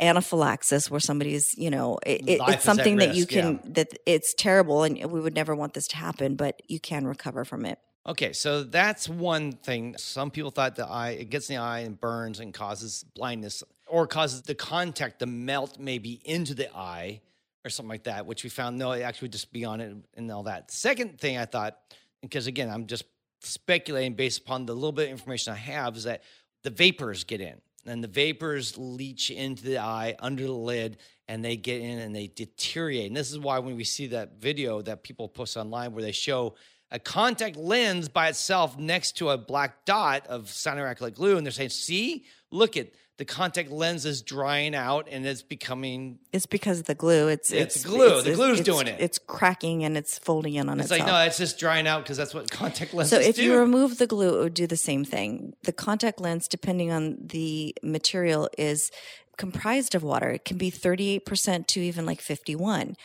anaphylaxis 0.00 0.90
where 0.90 1.00
somebody's 1.00 1.54
you 1.56 1.70
know 1.70 1.98
it, 2.06 2.22
it- 2.28 2.40
it's 2.48 2.64
something 2.64 2.94
at 3.00 3.08
that 3.08 3.16
you 3.16 3.26
can 3.26 3.60
that 3.64 3.88
it's 4.06 4.34
terrible 4.34 4.82
and 4.82 5.10
we 5.10 5.20
would 5.20 5.34
never 5.34 5.54
want 5.54 5.74
this 5.74 5.88
to 5.88 5.96
happen 5.96 6.34
but 6.36 6.60
you 6.68 6.78
can 6.80 7.06
recover 7.06 7.44
from 7.44 7.64
it 7.64 7.78
Okay, 8.08 8.32
so 8.32 8.62
that's 8.62 9.08
one 9.08 9.50
thing. 9.50 9.96
Some 9.98 10.30
people 10.30 10.52
thought 10.52 10.76
the 10.76 10.86
eye 10.86 11.10
it 11.22 11.28
gets 11.28 11.50
in 11.50 11.56
the 11.56 11.60
eye 11.60 11.80
and 11.80 12.00
burns 12.00 12.38
and 12.38 12.54
causes 12.54 13.04
blindness, 13.16 13.64
or 13.88 14.06
causes 14.06 14.42
the 14.42 14.54
contact 14.54 15.18
to 15.18 15.26
melt 15.26 15.80
maybe 15.80 16.20
into 16.24 16.54
the 16.54 16.72
eye 16.72 17.20
or 17.66 17.70
something 17.70 17.90
like 17.90 18.04
that. 18.04 18.26
Which 18.26 18.44
we 18.44 18.50
found 18.50 18.78
no, 18.78 18.92
it 18.92 19.02
actually 19.02 19.26
would 19.26 19.32
just 19.32 19.52
be 19.52 19.64
on 19.64 19.80
it 19.80 19.96
and 20.14 20.30
all 20.30 20.44
that. 20.44 20.70
Second 20.70 21.20
thing 21.20 21.36
I 21.36 21.44
thought, 21.44 21.78
because 22.22 22.46
again 22.46 22.70
I'm 22.70 22.86
just 22.86 23.04
speculating 23.40 24.14
based 24.14 24.40
upon 24.40 24.66
the 24.66 24.74
little 24.74 24.92
bit 24.92 25.06
of 25.06 25.10
information 25.10 25.52
I 25.52 25.56
have, 25.56 25.96
is 25.96 26.04
that 26.04 26.22
the 26.62 26.70
vapors 26.70 27.24
get 27.24 27.40
in 27.40 27.60
and 27.84 28.02
the 28.02 28.08
vapors 28.08 28.76
leach 28.76 29.30
into 29.30 29.64
the 29.64 29.78
eye 29.78 30.16
under 30.18 30.44
the 30.44 30.52
lid 30.52 30.98
and 31.28 31.44
they 31.44 31.56
get 31.56 31.80
in 31.80 31.98
and 31.98 32.14
they 32.14 32.28
deteriorate. 32.28 33.08
And 33.08 33.16
this 33.16 33.30
is 33.30 33.38
why 33.38 33.58
when 33.58 33.76
we 33.76 33.84
see 33.84 34.08
that 34.08 34.40
video 34.40 34.82
that 34.82 35.02
people 35.02 35.28
post 35.28 35.56
online 35.56 35.92
where 35.92 36.02
they 36.02 36.12
show 36.12 36.54
a 36.90 36.98
contact 36.98 37.56
lens 37.56 38.08
by 38.08 38.28
itself 38.28 38.78
next 38.78 39.16
to 39.18 39.30
a 39.30 39.38
black 39.38 39.84
dot 39.84 40.26
of 40.28 40.44
cyanoacrylate 40.44 41.14
glue, 41.14 41.36
and 41.36 41.44
they're 41.44 41.52
saying, 41.52 41.70
"See, 41.70 42.26
look 42.50 42.76
at 42.76 42.90
the 43.18 43.24
contact 43.24 43.70
lens 43.70 44.04
is 44.04 44.20
drying 44.22 44.74
out 44.74 45.08
and 45.10 45.24
it's 45.26 45.42
becoming." 45.42 46.18
It's 46.32 46.46
because 46.46 46.80
of 46.80 46.86
the 46.86 46.94
glue. 46.94 47.28
It's 47.28 47.50
It's 47.50 47.84
glue. 47.84 48.22
The 48.22 48.34
glue's 48.34 48.60
it's- 48.60 48.64
doing 48.64 48.86
it. 48.86 49.00
It's 49.00 49.18
cracking 49.18 49.84
and 49.84 49.96
it's 49.96 50.18
folding 50.18 50.54
in 50.54 50.68
on 50.68 50.78
It's 50.80 50.86
itself. 50.86 51.00
It's 51.00 51.06
like 51.10 51.20
no, 51.22 51.26
it's 51.26 51.38
just 51.38 51.58
drying 51.58 51.86
out 51.86 52.02
because 52.02 52.16
that's 52.16 52.34
what 52.34 52.50
contact 52.50 52.92
lenses 52.94 53.18
do. 53.18 53.22
so 53.24 53.28
if 53.28 53.36
do. 53.36 53.42
you 53.44 53.56
remove 53.56 53.98
the 53.98 54.06
glue, 54.06 54.38
it 54.38 54.42
would 54.42 54.54
do 54.54 54.66
the 54.66 54.76
same 54.76 55.04
thing. 55.04 55.54
The 55.64 55.72
contact 55.72 56.20
lens, 56.20 56.46
depending 56.48 56.90
on 56.90 57.16
the 57.20 57.74
material, 57.82 58.48
is 58.58 58.90
comprised 59.38 59.94
of 59.94 60.02
water. 60.02 60.30
It 60.30 60.44
can 60.46 60.56
be 60.56 60.70
38% 60.70 61.66
to 61.68 61.80
even 61.80 62.06
like 62.06 62.20
51. 62.22 62.96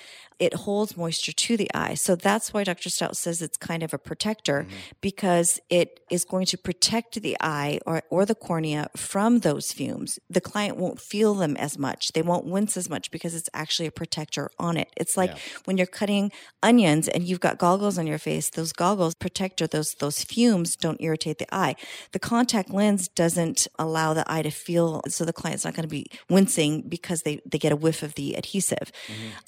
It 0.45 0.53
holds 0.65 0.98
moisture 0.98 1.31
to 1.45 1.53
the 1.62 1.69
eye. 1.83 1.93
So 2.05 2.12
that's 2.15 2.48
why 2.53 2.62
Dr. 2.63 2.89
Stout 2.89 3.15
says 3.15 3.41
it's 3.41 3.57
kind 3.69 3.83
of 3.83 3.93
a 3.93 3.98
protector 4.10 4.41
Mm-hmm. 4.62 4.75
because 5.01 5.50
it 5.69 6.00
is 6.10 6.24
going 6.25 6.48
to 6.48 6.57
protect 6.57 7.12
the 7.21 7.36
eye 7.39 7.79
or, 7.86 7.98
or 8.10 8.25
the 8.25 8.36
cornea 8.48 8.89
from 8.95 9.39
those 9.39 9.71
fumes. 9.71 10.12
The 10.38 10.41
client 10.51 10.77
won't 10.77 11.00
feel 11.00 11.33
them 11.36 11.55
as 11.57 11.77
much. 11.77 12.01
They 12.13 12.24
won't 12.31 12.45
wince 12.55 12.75
as 12.81 12.89
much 12.89 13.12
because 13.12 13.33
it's 13.36 13.50
actually 13.53 13.88
a 13.88 13.91
protector 13.91 14.50
on 14.57 14.77
it. 14.77 14.89
It's 14.98 15.15
like 15.21 15.38
when 15.65 15.77
you're 15.77 15.86
cutting 16.01 16.31
onions 16.63 17.07
and 17.07 17.24
you've 17.24 17.39
got 17.48 17.57
goggles 17.57 17.98
on 18.00 18.07
your 18.07 18.18
face, 18.18 18.50
those 18.50 18.74
goggles 18.74 19.13
protect 19.15 19.61
or 19.61 19.68
those 19.68 19.89
those 20.00 20.24
fumes 20.24 20.75
don't 20.75 21.00
irritate 21.01 21.37
the 21.37 21.53
eye. 21.65 21.75
The 22.15 22.20
contact 22.33 22.70
lens 22.72 23.07
doesn't 23.24 23.68
allow 23.77 24.09
the 24.13 24.25
eye 24.31 24.42
to 24.50 24.51
feel 24.51 25.01
so 25.07 25.24
the 25.25 25.33
client's 25.42 25.65
not 25.65 25.74
going 25.75 25.87
to 25.92 25.96
be 26.01 26.05
wincing 26.29 26.72
because 26.96 27.20
they, 27.22 27.35
they 27.51 27.59
get 27.65 27.72
a 27.72 27.75
whiff 27.83 28.01
of 28.03 28.15
the 28.15 28.27
adhesive. 28.42 28.92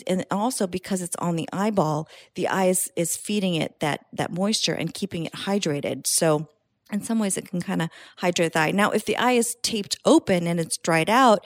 And 0.08 0.26
also 0.30 0.67
because 0.67 0.83
it's 1.02 1.15
on 1.17 1.36
the 1.36 1.50
eyeball, 1.52 2.08
the 2.36 2.48
eye 2.48 2.65
is, 2.65 2.91
is 2.96 3.15
feeding 3.17 3.56
it 3.56 3.80
that 3.80 4.06
that 4.13 4.32
moisture 4.32 4.74
and 4.74 4.93
keeping 4.93 5.26
it 5.26 5.34
hydrated. 5.34 6.06
So 6.06 6.48
in 6.93 7.02
some 7.02 7.17
ways 7.17 7.38
it 7.38 7.50
can 7.50 7.60
kind 7.60 7.82
of 7.82 7.89
hydrate 8.17 8.54
the 8.54 8.60
eye. 8.60 8.72
Now, 8.72 8.91
if 8.91 9.06
the 9.06 9.17
eye 9.17 9.32
is 9.34 9.56
taped 9.63 9.98
open 10.06 10.46
and 10.46 10.60
it's 10.60 10.78
dried 10.78 11.10
out, 11.10 11.43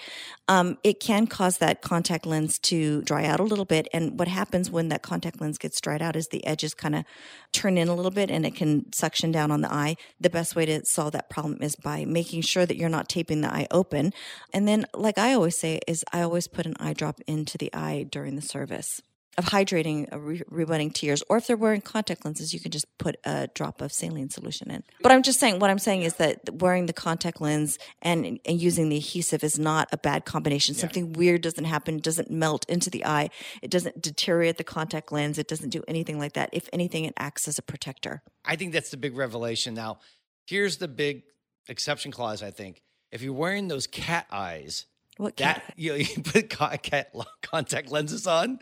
um, 0.47 0.77
it 0.83 0.99
can 0.99 1.25
cause 1.25 1.59
that 1.59 1.81
contact 1.81 2.25
lens 2.25 2.59
to 2.59 3.01
dry 3.03 3.25
out 3.25 3.39
a 3.39 3.43
little 3.43 3.65
bit. 3.65 3.87
And 3.93 4.19
what 4.19 4.27
happens 4.27 4.69
when 4.69 4.89
that 4.89 5.03
contact 5.03 5.39
lens 5.39 5.57
gets 5.57 5.79
dried 5.79 6.01
out 6.01 6.15
is 6.15 6.27
the 6.27 6.45
edges 6.45 6.73
kind 6.73 6.95
of 6.95 7.05
turn 7.53 7.77
in 7.77 7.87
a 7.87 7.95
little 7.95 8.11
bit 8.11 8.29
and 8.29 8.45
it 8.45 8.55
can 8.55 8.91
suction 8.91 9.31
down 9.31 9.49
on 9.51 9.61
the 9.61 9.71
eye. 9.71 9.95
The 10.19 10.29
best 10.29 10.55
way 10.55 10.65
to 10.65 10.85
solve 10.85 11.13
that 11.13 11.29
problem 11.29 11.59
is 11.61 11.75
by 11.75 12.03
making 12.03 12.41
sure 12.41 12.65
that 12.65 12.77
you're 12.77 12.89
not 12.89 13.07
taping 13.07 13.41
the 13.41 13.51
eye 13.51 13.67
open. 13.71 14.13
And 14.53 14.67
then, 14.67 14.85
like 14.93 15.17
I 15.17 15.33
always 15.33 15.57
say, 15.57 15.79
is 15.87 16.03
I 16.11 16.21
always 16.21 16.47
put 16.47 16.65
an 16.65 16.75
eye 16.79 16.93
drop 16.93 17.21
into 17.25 17.57
the 17.57 17.73
eye 17.73 18.05
during 18.09 18.35
the 18.35 18.41
service 18.41 19.01
of 19.37 19.45
hydrating, 19.45 20.11
uh, 20.11 20.19
re- 20.19 20.89
tears, 20.89 21.23
or 21.29 21.37
if 21.37 21.45
they're 21.47 21.55
wearing 21.57 21.81
contact 21.81 22.25
lenses, 22.25 22.53
you 22.53 22.59
can 22.59 22.71
just 22.71 22.85
put 22.97 23.17
a 23.23 23.47
drop 23.53 23.81
of 23.81 23.93
saline 23.93 24.29
solution 24.29 24.71
in. 24.71 24.83
But 25.01 25.11
I'm 25.11 25.21
just 25.21 25.39
saying, 25.39 25.59
what 25.59 25.69
I'm 25.69 25.79
saying 25.79 26.01
is 26.01 26.15
that 26.15 26.55
wearing 26.55 26.87
the 26.87 26.93
contact 26.93 27.39
lens 27.39 27.77
and, 28.01 28.39
and 28.45 28.61
using 28.61 28.89
the 28.89 28.97
adhesive 28.97 29.43
is 29.43 29.59
not 29.59 29.89
a 29.91 29.97
bad 29.97 30.25
combination. 30.25 30.73
Something 30.73 31.13
weird 31.13 31.41
doesn't 31.41 31.65
happen, 31.65 31.97
it 31.97 32.03
doesn't 32.03 32.31
melt 32.31 32.67
into 32.67 32.89
the 32.89 33.05
eye, 33.05 33.29
it 33.61 33.69
doesn't 33.69 34.01
deteriorate 34.01 34.57
the 34.57 34.63
contact 34.63 35.11
lens, 35.11 35.37
it 35.37 35.47
doesn't 35.47 35.69
do 35.69 35.83
anything 35.87 36.17
like 36.17 36.33
that. 36.33 36.49
If 36.51 36.67
anything, 36.73 37.05
it 37.05 37.13
acts 37.17 37.47
as 37.47 37.59
a 37.59 37.61
protector. 37.61 38.23
I 38.43 38.55
think 38.55 38.73
that's 38.73 38.89
the 38.89 38.97
big 38.97 39.15
revelation. 39.15 39.73
Now, 39.75 39.99
here's 40.47 40.77
the 40.77 40.87
big 40.87 41.23
exception 41.67 42.11
clause. 42.11 42.41
I 42.41 42.51
think 42.51 42.81
if 43.11 43.21
you're 43.21 43.33
wearing 43.33 43.67
those 43.67 43.87
cat 43.87 44.25
eyes, 44.31 44.85
What 45.17 45.35
cat? 45.35 45.63
that 45.67 45.79
you, 45.79 45.91
know, 45.91 45.95
you 45.97 46.23
put 46.23 46.49
cat 46.49 47.13
contact 47.43 47.91
lenses 47.91 48.25
on. 48.25 48.59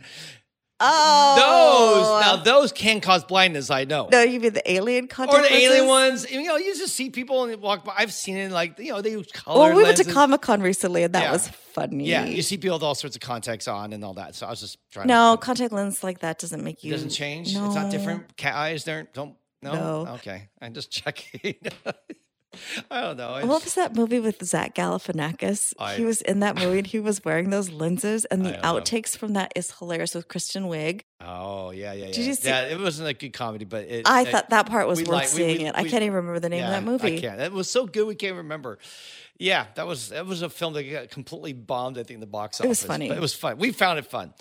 Oh, 0.77 1.35
Those 1.37 2.21
now 2.25 2.41
oh. 2.41 2.43
those 2.43 2.71
can 2.73 2.99
cause 2.99 3.23
blindness. 3.23 3.69
I 3.69 3.85
know. 3.85 4.09
no, 4.11 4.21
you 4.21 4.39
mean 4.41 4.51
the 4.53 4.71
alien 4.71 5.07
contact 5.07 5.37
or 5.39 5.41
the 5.41 5.53
alien 5.53 5.87
ones. 5.87 6.29
You 6.29 6.43
know, 6.43 6.57
you 6.57 6.75
just 6.75 6.95
see 6.95 7.09
people 7.09 7.43
and 7.43 7.53
they 7.53 7.55
walk 7.55 7.85
by. 7.85 7.93
I've 7.97 8.11
seen 8.11 8.35
it 8.35 8.51
like 8.51 8.77
you 8.77 8.91
know 8.91 9.01
they 9.01 9.11
use 9.11 9.31
color. 9.31 9.59
Well, 9.69 9.75
we 9.77 9.83
went 9.83 9.97
to. 9.97 10.03
Comic 10.03 10.41
Con 10.41 10.61
recently, 10.61 11.03
and 11.03 11.13
that 11.15 11.23
Yeah. 11.23 11.31
was 11.31 11.47
funny. 11.47 12.05
Yeah, 12.05 12.25
you 12.25 12.41
see 12.41 12.57
people 12.57 12.75
with 12.75 12.83
all 12.83 12.93
sorts 12.95 13.15
of 13.15 13.21
contacts 13.21 13.67
on 13.69 13.93
and 13.93 14.03
all 14.03 14.15
that. 14.15 14.35
So 14.35 14.47
I 14.47 14.49
was 14.49 14.59
just 14.59 14.77
trying. 14.91 15.07
No, 15.07 15.37
contact 15.37 15.71
lens 15.71 16.03
like 16.03 16.19
that 16.19 16.39
doesn't 16.39 16.63
make 16.63 16.79
it 16.79 16.87
you. 16.87 16.91
doesn't 16.91 17.09
change. 17.09 17.53
No. 17.53 17.67
It's 17.67 17.75
not 17.75 17.89
different. 17.89 18.35
Cat 18.35 18.55
eyes 18.55 18.83
don't 18.83 19.11
don't. 19.13 19.35
No. 19.61 19.73
No. 20.03 20.11
Okay, 20.15 20.49
I'm 20.61 20.73
just 20.73 20.91
checking. 20.99 21.55
I 22.91 23.01
don't 23.01 23.17
know. 23.17 23.29
I 23.29 23.43
What 23.43 23.63
was 23.63 23.75
that 23.75 23.95
movie 23.95 24.19
with 24.19 24.43
Zach 24.45 24.75
Galifianakis? 24.75 25.73
I- 25.79 25.95
he 25.95 26.05
was 26.05 26.21
in 26.21 26.39
that 26.39 26.55
movie 26.55 26.79
and 26.79 26.87
he 26.87 26.99
was 26.99 27.23
wearing 27.23 27.49
those 27.49 27.69
lenses, 27.69 28.25
and 28.25 28.45
the 28.45 28.51
don't 28.51 28.61
know. 28.63 28.73
outtakes 28.81 29.17
from 29.17 29.33
that 29.33 29.51
is 29.55 29.71
hilarious 29.79 30.15
with 30.15 30.27
Kristen 30.27 30.63
Wiig. 30.65 31.01
Oh 31.21 31.71
yeah, 31.71 31.93
yeah, 31.93 32.05
yeah. 32.07 32.11
Did 32.13 32.25
you 32.25 32.33
see- 32.33 32.47
yeah, 32.49 32.63
it 32.67 32.79
wasn't 32.79 33.07
a 33.09 33.13
good 33.13 33.33
comedy, 33.33 33.65
but 33.65 33.85
it, 33.85 34.07
I 34.07 34.21
it- 34.23 34.27
thought 34.29 34.49
that 34.49 34.67
part 34.67 34.87
was 34.87 34.99
worth 34.99 35.07
like- 35.09 35.27
seeing 35.27 35.59
we- 35.59 35.65
it. 35.65 35.75
I 35.75 35.83
we- 35.83 35.89
can't 35.89 36.03
even 36.03 36.15
remember 36.15 36.39
the 36.39 36.49
name 36.49 36.63
of 36.65 36.71
that 36.71 36.83
movie. 36.83 37.17
I 37.17 37.21
can't. 37.21 37.39
It 37.41 37.51
was 37.51 37.69
so 37.69 37.85
good 37.85 38.05
we 38.07 38.15
can't 38.15 38.35
remember. 38.35 38.77
Yeah, 39.37 39.65
that 39.75 39.85
was 39.85 40.09
that 40.09 40.25
was 40.25 40.41
a 40.41 40.49
film 40.49 40.73
that 40.73 40.83
got 40.83 41.09
completely 41.09 41.51
bombed. 41.53 41.97
I 41.97 42.03
think 42.03 42.11
in 42.15 42.19
the 42.21 42.25
box 42.25 42.59
office. 42.59 42.65
It 42.65 42.69
was 42.69 42.83
funny. 42.83 43.09
But 43.09 43.17
it 43.17 43.21
was 43.21 43.33
fun. 43.33 43.57
We 43.57 43.71
found 43.71 43.99
it 43.99 44.05
fun. 44.05 44.33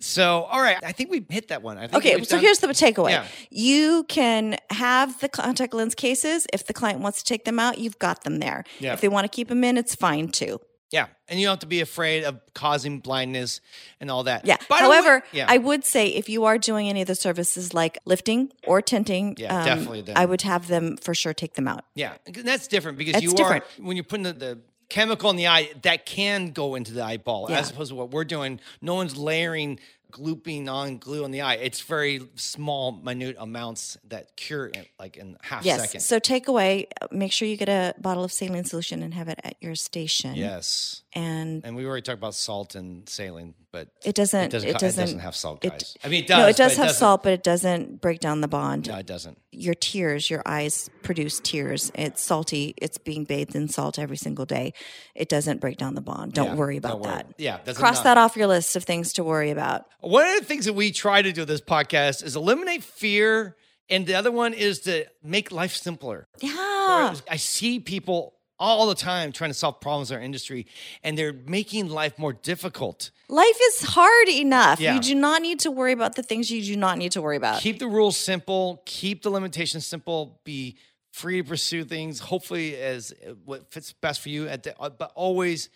So 0.00 0.42
all 0.42 0.60
right, 0.60 0.78
I 0.82 0.92
think 0.92 1.10
we 1.10 1.24
hit 1.28 1.48
that 1.48 1.62
one. 1.62 1.78
I 1.78 1.82
think 1.86 1.94
Okay, 2.04 2.22
so 2.24 2.36
done- 2.36 2.40
here's 2.40 2.58
the 2.58 2.66
takeaway. 2.68 3.10
Yeah. 3.10 3.26
You 3.50 4.04
can 4.08 4.56
have 4.70 5.20
the 5.20 5.28
contact 5.28 5.72
lens 5.72 5.94
cases. 5.94 6.46
If 6.52 6.66
the 6.66 6.72
client 6.72 7.00
wants 7.00 7.18
to 7.18 7.24
take 7.24 7.44
them 7.44 7.58
out, 7.60 7.78
you've 7.78 7.98
got 7.98 8.24
them 8.24 8.38
there. 8.40 8.64
Yeah. 8.80 8.92
If 8.94 9.00
they 9.00 9.08
want 9.08 9.24
to 9.24 9.28
keep 9.28 9.48
them 9.48 9.62
in, 9.62 9.76
it's 9.76 9.94
fine 9.94 10.28
too. 10.28 10.60
Yeah, 10.90 11.06
and 11.28 11.38
you 11.38 11.46
don't 11.46 11.52
have 11.52 11.58
to 11.60 11.66
be 11.66 11.80
afraid 11.80 12.24
of 12.24 12.40
causing 12.54 12.98
blindness 13.00 13.60
and 14.00 14.10
all 14.10 14.24
that. 14.24 14.44
Yeah. 14.44 14.56
By 14.68 14.82
the 14.82 14.88
way- 14.88 14.96
However, 14.96 15.22
yeah. 15.32 15.46
I 15.48 15.58
would 15.58 15.84
say 15.84 16.08
if 16.08 16.28
you 16.28 16.44
are 16.44 16.58
doing 16.58 16.88
any 16.88 17.00
of 17.02 17.06
the 17.06 17.14
services 17.14 17.72
like 17.74 17.98
lifting 18.04 18.52
or 18.66 18.82
tinting, 18.82 19.36
Yeah, 19.38 19.58
um, 19.60 19.64
definitely 19.64 20.02
then. 20.02 20.16
I 20.16 20.24
would 20.24 20.42
have 20.42 20.66
them 20.68 20.96
for 20.96 21.14
sure 21.14 21.32
take 21.34 21.54
them 21.54 21.68
out. 21.68 21.84
Yeah, 21.94 22.14
and 22.26 22.34
that's 22.46 22.66
different 22.66 22.98
because 22.98 23.12
That's 23.14 23.24
you 23.24 23.32
different. 23.34 23.64
are 23.78 23.82
when 23.82 23.96
you're 23.96 24.04
putting 24.04 24.24
the, 24.24 24.32
the 24.32 24.58
chemical 24.88 25.30
in 25.30 25.36
the 25.36 25.46
eye 25.46 25.70
that 25.82 26.04
can 26.06 26.50
go 26.50 26.74
into 26.74 26.92
the 26.92 27.04
eyeball 27.04 27.46
Yeah. 27.48 27.60
as 27.60 27.70
opposed 27.70 27.90
to 27.90 27.94
what 27.94 28.10
we're 28.10 28.24
doing. 28.24 28.58
No 28.82 28.94
one's 28.96 29.16
layering 29.16 29.78
glooping 30.10 30.68
on 30.68 30.98
glue 30.98 31.24
in 31.24 31.30
the 31.30 31.40
eye. 31.42 31.54
It's 31.54 31.80
very 31.80 32.20
small, 32.36 32.92
minute 32.92 33.36
amounts 33.38 33.96
that 34.08 34.36
cure 34.36 34.66
in, 34.66 34.84
like 34.98 35.16
in 35.16 35.36
half 35.42 35.64
Yes. 35.64 35.80
second. 35.80 36.00
So 36.00 36.18
take 36.18 36.48
away. 36.48 36.88
Make 37.10 37.32
sure 37.32 37.46
you 37.48 37.56
get 37.56 37.68
a 37.68 37.94
bottle 38.00 38.24
of 38.24 38.32
saline 38.32 38.64
solution 38.64 39.02
and 39.02 39.14
have 39.14 39.28
it 39.28 39.40
at 39.44 39.56
your 39.60 39.74
station. 39.74 40.34
yes. 40.34 41.02
And 41.12 41.64
And 41.64 41.76
we 41.76 41.86
already 41.86 42.02
talked 42.02 42.18
about 42.18 42.34
salt 42.34 42.74
and 42.74 43.08
saline, 43.08 43.54
but 43.72 43.88
it 44.04 44.14
doesn't. 44.14 44.44
it 44.46 44.50
doesn't, 44.50 44.68
It 44.68 44.72
doesn't, 44.78 45.00
it 45.00 45.04
doesn't 45.06 45.18
have 45.20 45.36
salt, 45.36 45.64
it- 45.64 45.94
I 46.04 46.08
mean, 46.08 46.24
it 46.24 46.26
does. 46.28 46.38
no, 46.38 46.46
it 46.48 46.56
does 46.56 46.76
have 46.76 46.86
doesn't- 46.88 46.98
salt, 46.98 47.22
but 47.22 47.32
it 47.32 47.42
doesn't 47.42 48.00
break 48.00 48.20
down 48.20 48.40
the 48.40 48.48
bond. 48.48 48.88
No, 48.88 48.96
it 48.98 49.06
doesn't. 49.06 49.38
Your 49.52 49.74
tears, 49.74 50.28
your 50.30 50.42
eyes 50.46 50.88
produce 51.02 51.40
tears. 51.40 51.90
It's 51.94 52.22
salty. 52.22 52.74
It's 52.78 52.98
being 52.98 53.24
bathed 53.24 53.54
in 53.54 53.68
salt 53.68 53.98
every 53.98 54.16
single 54.16 54.44
day. 54.46 54.72
It 55.14 55.28
doesn't 55.28 55.60
break 55.60 55.76
down 55.76 55.94
the 55.94 56.00
bond. 56.00 56.32
Don't 56.32 56.46
Yeah, 56.48 56.54
worry 56.54 56.76
about 56.76 56.88
don't 56.92 57.00
worry. 57.02 57.12
that. 57.14 57.26
Yeah, 57.38 57.58
Cross 57.74 57.96
not- 57.98 58.04
that 58.04 58.18
off 58.18 58.36
your 58.36 58.46
list 58.46 58.74
of 58.76 58.84
things 58.84 59.12
to 59.14 59.24
worry 59.24 59.50
about. 59.50 59.84
One 60.00 60.26
of 60.26 60.38
the 60.40 60.44
things 60.44 60.64
that 60.64 60.72
we 60.74 60.92
try 60.92 61.22
to 61.22 61.32
do 61.32 61.42
with 61.42 61.48
this 61.48 61.60
podcast 61.60 62.24
is 62.24 62.36
eliminate 62.36 62.82
fear, 62.84 63.56
and 63.88 64.06
the 64.06 64.14
other 64.14 64.30
one 64.32 64.54
is 64.54 64.80
to 64.80 65.04
make 65.22 65.50
life 65.52 65.74
simpler. 65.74 66.26
Yeah. 66.40 67.14
I 67.30 67.36
see 67.36 67.78
people 67.80 68.34
all 68.60 68.86
the 68.86 68.94
time 68.94 69.32
trying 69.32 69.50
to 69.50 69.54
solve 69.54 69.80
problems 69.80 70.10
in 70.10 70.18
our 70.18 70.22
industry, 70.22 70.66
and 71.02 71.16
they're 71.18 71.32
making 71.32 71.88
life 71.88 72.18
more 72.18 72.34
difficult. 72.34 73.10
Life 73.28 73.58
is 73.68 73.82
hard 73.82 74.28
enough. 74.28 74.78
Yeah. 74.78 74.94
You 74.94 75.00
do 75.00 75.14
not 75.14 75.40
need 75.42 75.60
to 75.60 75.70
worry 75.70 75.92
about 75.92 76.14
the 76.14 76.22
things 76.22 76.50
you 76.50 76.62
do 76.62 76.76
not 76.76 76.98
need 76.98 77.12
to 77.12 77.22
worry 77.22 77.36
about. 77.36 77.60
Keep 77.60 77.78
the 77.78 77.88
rules 77.88 78.16
simple, 78.16 78.82
keep 78.84 79.22
the 79.22 79.30
limitations 79.30 79.86
simple, 79.86 80.40
be 80.44 80.76
free 81.12 81.42
to 81.42 81.48
pursue 81.48 81.84
things, 81.84 82.20
hopefully 82.20 82.76
as 82.76 83.12
uh, 83.26 83.32
what 83.44 83.72
fits 83.72 83.92
best 83.92 84.20
for 84.20 84.28
you. 84.28 84.46
At 84.46 84.62
the, 84.62 84.78
uh, 84.78 84.90
but 84.90 85.10
always, 85.14 85.70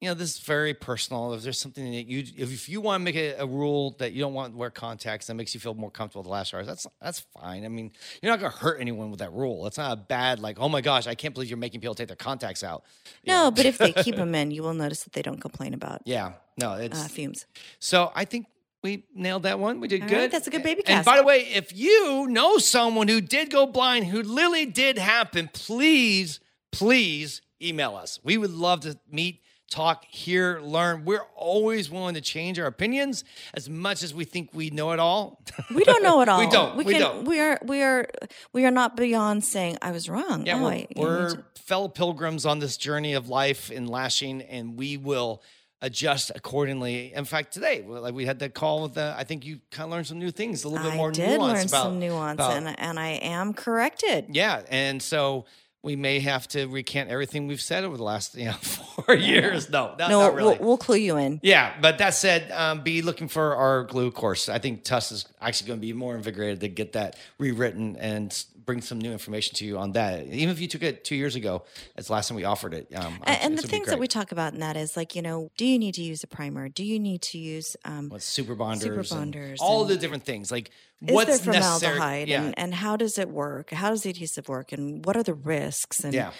you 0.00 0.08
know, 0.08 0.14
this 0.14 0.36
is 0.36 0.38
very 0.38 0.72
personal. 0.72 1.34
If 1.34 1.42
there's 1.42 1.58
something 1.58 1.84
that 1.84 2.06
you, 2.06 2.24
if, 2.36 2.68
you 2.70 2.80
want 2.80 3.00
to 3.00 3.04
make 3.04 3.16
a, 3.16 3.34
a 3.34 3.46
rule 3.46 3.96
that 3.98 4.12
you 4.12 4.20
don't 4.22 4.32
want 4.32 4.54
to 4.54 4.56
wear 4.56 4.70
contacts 4.70 5.26
that 5.26 5.34
makes 5.34 5.52
you 5.52 5.60
feel 5.60 5.74
more 5.74 5.90
comfortable 5.90 6.22
the 6.22 6.30
last 6.30 6.54
hours, 6.54 6.66
that's 6.66 6.86
that's 7.02 7.20
fine. 7.20 7.66
I 7.66 7.68
mean, 7.68 7.92
you're 8.22 8.32
not 8.32 8.40
going 8.40 8.50
to 8.50 8.58
hurt 8.58 8.80
anyone 8.80 9.10
with 9.10 9.20
that 9.20 9.32
rule. 9.32 9.66
It's 9.66 9.76
not 9.76 9.92
a 9.92 9.96
bad 9.96 10.40
like, 10.40 10.58
oh 10.58 10.70
my 10.70 10.80
gosh, 10.80 11.06
I 11.06 11.14
can't 11.14 11.34
believe 11.34 11.50
you're 11.50 11.58
making 11.58 11.80
people 11.80 11.94
take 11.94 12.08
their 12.08 12.16
contacts 12.16 12.64
out. 12.64 12.84
You 13.22 13.32
no, 13.34 13.44
know? 13.44 13.50
but 13.50 13.66
if 13.66 13.76
they 13.76 13.92
keep 13.92 14.16
them 14.16 14.34
in, 14.34 14.50
you 14.50 14.62
will 14.62 14.74
notice 14.74 15.04
that 15.04 15.12
they 15.12 15.22
don't 15.22 15.40
complain 15.40 15.74
about 15.74 16.00
yeah, 16.06 16.32
no, 16.56 16.74
it's 16.74 17.04
uh, 17.04 17.08
fumes. 17.08 17.44
So 17.78 18.10
I 18.14 18.24
think 18.24 18.46
we 18.82 19.04
nailed 19.14 19.42
that 19.42 19.58
one. 19.58 19.80
We 19.80 19.88
did 19.88 20.02
All 20.02 20.08
good. 20.08 20.16
right, 20.16 20.30
that's 20.30 20.46
a 20.46 20.50
good 20.50 20.62
baby 20.62 20.82
And 20.86 21.04
by 21.04 21.18
the 21.18 21.24
way, 21.24 21.40
if 21.40 21.76
you 21.76 22.26
know 22.28 22.58
someone 22.58 23.08
who 23.08 23.20
did 23.20 23.50
go 23.50 23.66
blind, 23.66 24.06
who 24.06 24.22
literally 24.22 24.66
did 24.66 24.96
happen, 24.96 25.50
please, 25.52 26.40
please 26.72 27.42
email 27.60 27.96
us. 27.96 28.18
We 28.24 28.38
would 28.38 28.52
love 28.52 28.80
to 28.80 28.98
meet, 29.10 29.42
talk, 29.70 30.04
hear, 30.06 30.60
learn. 30.60 31.04
We're 31.04 31.24
always 31.36 31.88
willing 31.90 32.14
to 32.16 32.20
change 32.20 32.58
our 32.58 32.66
opinions 32.66 33.24
as 33.54 33.70
much 33.70 34.02
as 34.02 34.12
we 34.12 34.24
think 34.24 34.50
we 34.52 34.68
know 34.70 34.90
it 34.92 34.98
all. 34.98 35.42
We 35.74 35.84
don't 35.84 36.02
know 36.02 36.20
it 36.20 36.28
all. 36.28 36.40
We 36.40 36.46
don't. 36.50 36.76
We 36.76 36.84
can, 36.84 37.00
don't. 37.00 37.24
We 37.24 37.40
are. 37.40 37.58
We 37.64 37.82
are. 37.82 38.06
We 38.52 38.66
are 38.66 38.70
not 38.70 38.96
beyond 38.96 39.44
saying 39.44 39.78
I 39.80 39.92
was 39.92 40.08
wrong. 40.08 40.44
Yeah, 40.46 40.56
Oh, 40.58 40.62
we're, 40.64 40.70
I- 40.72 40.86
we're 40.96 41.30
to- 41.36 41.44
fellow 41.56 41.88
pilgrims 41.88 42.44
on 42.44 42.58
this 42.58 42.76
journey 42.76 43.14
of 43.14 43.28
life 43.28 43.70
and 43.70 43.88
lashing, 43.88 44.42
and 44.42 44.76
we 44.76 44.96
will 44.96 45.42
adjust 45.82 46.30
accordingly. 46.34 47.12
In 47.14 47.24
fact, 47.24 47.54
today, 47.54 47.82
like 47.86 48.12
we 48.12 48.26
had 48.26 48.40
that 48.40 48.52
call 48.54 48.82
with 48.82 48.94
the, 48.94 49.14
I 49.16 49.24
think 49.24 49.46
you 49.46 49.60
kind 49.70 49.86
of 49.86 49.92
learned 49.92 50.06
some 50.08 50.18
new 50.18 50.30
things, 50.32 50.64
a 50.64 50.68
little 50.68 50.86
bit 50.90 50.96
more 50.96 51.08
I 51.08 51.12
did 51.12 51.38
nuance 51.38 51.40
learn 51.40 51.66
about, 51.68 51.82
some 51.84 51.98
nuance, 52.00 52.34
about- 52.36 52.56
and 52.56 52.78
and 52.80 52.98
I 52.98 53.10
am 53.22 53.54
corrected. 53.54 54.26
yeah, 54.32 54.62
and 54.68 55.00
so 55.00 55.46
we 55.82 55.96
may 55.96 56.20
have 56.20 56.46
to 56.48 56.66
recant 56.66 57.10
everything 57.10 57.46
we've 57.46 57.60
said 57.60 57.84
over 57.84 57.96
the 57.96 58.02
last 58.02 58.36
you 58.36 58.46
know 58.46 58.52
four 58.60 59.14
years. 59.14 59.70
No, 59.70 59.94
not, 59.98 60.10
no, 60.10 60.20
not 60.20 60.34
really. 60.34 60.56
we'll, 60.58 60.68
we'll 60.68 60.78
clue 60.78 60.96
you 60.96 61.16
in. 61.16 61.40
yeah, 61.42 61.74
but 61.80 61.98
that 61.98 62.14
said, 62.14 62.50
um, 62.52 62.82
be 62.82 63.02
looking 63.02 63.28
for 63.28 63.54
our 63.56 63.84
glue 63.84 64.10
course. 64.10 64.48
I 64.48 64.58
think 64.58 64.84
Tuss 64.84 65.12
is 65.12 65.26
actually 65.40 65.68
going 65.68 65.78
to 65.78 65.86
be 65.86 65.92
more 65.92 66.14
invigorated 66.14 66.60
to 66.60 66.68
get 66.68 66.92
that 66.92 67.16
rewritten 67.38 67.96
and 67.96 68.44
bring 68.70 68.80
some 68.80 68.98
new 69.00 69.10
information 69.10 69.56
to 69.56 69.64
you 69.64 69.76
on 69.78 69.90
that. 69.92 70.24
Even 70.26 70.48
if 70.50 70.60
you 70.60 70.68
took 70.68 70.84
it 70.84 71.02
two 71.02 71.16
years 71.16 71.34
ago, 71.34 71.64
it's 71.96 72.06
the 72.06 72.12
last 72.12 72.28
time 72.28 72.36
we 72.36 72.44
offered 72.44 72.72
it. 72.72 72.86
Um, 72.94 73.18
A- 73.24 73.30
And, 73.30 73.58
the 73.58 73.62
things 73.62 73.88
that 73.88 73.98
we 73.98 74.06
talk 74.06 74.30
about 74.30 74.52
in 74.54 74.60
that 74.60 74.76
is 74.76 74.96
like, 74.96 75.16
you 75.16 75.22
know, 75.22 75.50
do 75.56 75.64
you 75.66 75.76
need 75.76 75.94
to 75.96 76.02
use 76.02 76.22
a 76.22 76.28
primer? 76.28 76.68
Do 76.68 76.84
you 76.84 77.00
need 77.00 77.20
to 77.22 77.38
use 77.38 77.76
um, 77.84 78.10
What, 78.10 78.22
super 78.22 78.54
bonders, 78.54 78.82
Super 78.84 79.00
and 79.00 79.08
bonders 79.10 79.58
all 79.60 79.80
and- 79.82 79.90
the 79.90 79.96
different 79.96 80.24
things. 80.24 80.52
Like 80.52 80.70
is 81.04 81.12
what's 81.14 81.40
there 81.40 81.54
necessary? 81.54 81.94
formaldehyde 81.94 82.28
Yeah, 82.28 82.42
and, 82.44 82.58
and 82.58 82.74
how 82.74 82.96
does 82.96 83.18
it 83.18 83.28
work? 83.28 83.70
How 83.72 83.90
does 83.90 84.02
the 84.04 84.10
adhesive 84.10 84.48
work 84.48 84.70
and 84.70 85.04
what 85.04 85.16
are 85.16 85.24
the 85.24 85.34
risks? 85.34 86.04
And 86.04 86.14
Yeah. 86.14 86.30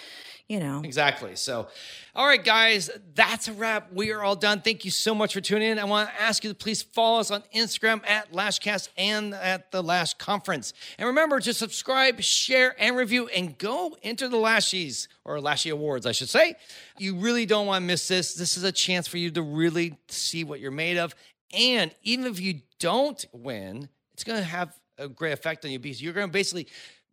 You 0.51 0.59
know, 0.59 0.81
Exactly. 0.83 1.37
So, 1.37 1.69
all 2.13 2.27
right, 2.27 2.43
guys, 2.43 2.89
that's 3.15 3.47
a 3.47 3.53
wrap. 3.53 3.93
We 3.93 4.11
are 4.11 4.21
all 4.21 4.35
done. 4.35 4.59
Thank 4.59 4.83
you 4.83 4.91
so 4.91 5.15
much 5.15 5.33
for 5.33 5.39
tuning 5.39 5.71
in. 5.71 5.79
I 5.79 5.85
want 5.85 6.09
to 6.09 6.21
ask 6.21 6.43
you 6.43 6.49
to 6.49 6.53
please 6.53 6.81
follow 6.81 7.21
us 7.21 7.31
on 7.31 7.41
Instagram 7.55 8.05
at 8.05 8.33
Lashcast 8.33 8.89
and 8.97 9.33
at 9.33 9.71
the 9.71 9.81
Lash 9.81 10.13
Conference. 10.15 10.73
And 10.97 11.07
remember 11.07 11.39
to 11.39 11.53
subscribe, 11.53 12.19
share, 12.19 12.75
and 12.77 12.97
review, 12.97 13.29
and 13.29 13.57
go 13.57 13.95
enter 14.03 14.27
the 14.27 14.35
Lashies 14.35 15.07
or 15.23 15.37
Lashie 15.37 15.71
Awards, 15.71 16.05
I 16.05 16.11
should 16.11 16.27
say. 16.27 16.55
You 16.97 17.15
really 17.15 17.45
don't 17.45 17.65
want 17.65 17.83
to 17.83 17.87
miss 17.87 18.09
this. 18.09 18.33
This 18.33 18.57
is 18.57 18.65
a 18.65 18.73
chance 18.73 19.07
for 19.07 19.19
you 19.19 19.31
to 19.31 19.41
really 19.41 19.95
see 20.09 20.43
what 20.43 20.59
you're 20.59 20.69
made 20.69 20.97
of. 20.97 21.15
And 21.53 21.95
even 22.03 22.25
if 22.25 22.41
you 22.41 22.59
don't 22.77 23.23
win, 23.31 23.87
it's 24.11 24.25
going 24.25 24.39
to 24.39 24.45
have 24.45 24.75
a 24.97 25.07
great 25.07 25.31
effect 25.31 25.63
on 25.63 25.71
you 25.71 25.79
because 25.79 26.01
you're 26.01 26.11
going 26.11 26.27
to 26.27 26.33
basically 26.33 26.67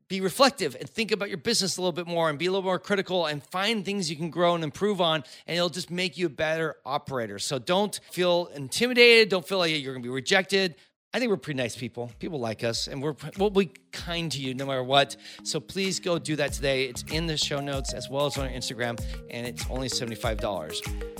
be 0.09 0.21
reflective 0.21 0.75
and 0.75 0.89
think 0.89 1.13
about 1.13 1.29
your 1.29 1.39
business 1.39 1.77
a 1.77 1.81
little 1.81 1.93
bit 1.93 2.07
more 2.07 2.31
and 2.31 2.39
be 2.39 2.47
a 2.47 2.51
little 2.51 2.65
more 2.65 2.79
critical 2.79 3.27
and 3.27 3.43
find 3.45 3.85
things 3.85 4.11
you 4.11 4.17
can 4.17 4.31
grow 4.31 4.55
and 4.55 4.65
improve 4.65 5.01
on 5.01 5.23
and 5.47 5.57
it'll 5.57 5.69
just 5.69 5.91
make 5.91 6.17
you 6.17 6.27
a 6.27 6.31
better 6.31 6.77
operator. 6.85 7.39
So 7.39 7.59
don't 7.59 7.99
feel 8.11 8.47
intimidated. 8.55 9.29
Don't 9.29 9.47
feel 9.47 9.59
like 9.59 9.71
you're 9.71 9.93
going 9.93 10.03
to 10.03 10.09
be 10.09 10.13
rejected. 10.13 10.77
I 11.13 11.19
think 11.19 11.31
we're 11.31 11.39
pretty 11.39 11.59
nice 11.59 11.77
people. 11.77 12.13
People 12.19 12.39
like 12.41 12.65
us 12.65 12.87
and 12.87 13.03
we're 13.03 13.15
we'll 13.39 13.51
be 13.51 13.71
kind 13.93 14.31
to 14.33 14.41
you 14.41 14.55
no 14.55 14.67
matter 14.67 14.83
what. 14.83 15.17
So 15.43 15.61
please 15.61 16.01
go 16.01 16.19
do 16.19 16.37
that 16.37 16.53
today. 16.53 16.85
It's 16.85 17.03
in 17.11 17.27
the 17.27 17.37
show 17.37 17.61
notes 17.61 17.93
as 17.93 18.09
well 18.09 18.27
as 18.27 18.37
on 18.37 18.47
our 18.47 18.53
instagram 18.53 19.03
and 19.31 19.47
it's 19.47 19.65
only 19.71 19.89
$75 19.89 20.39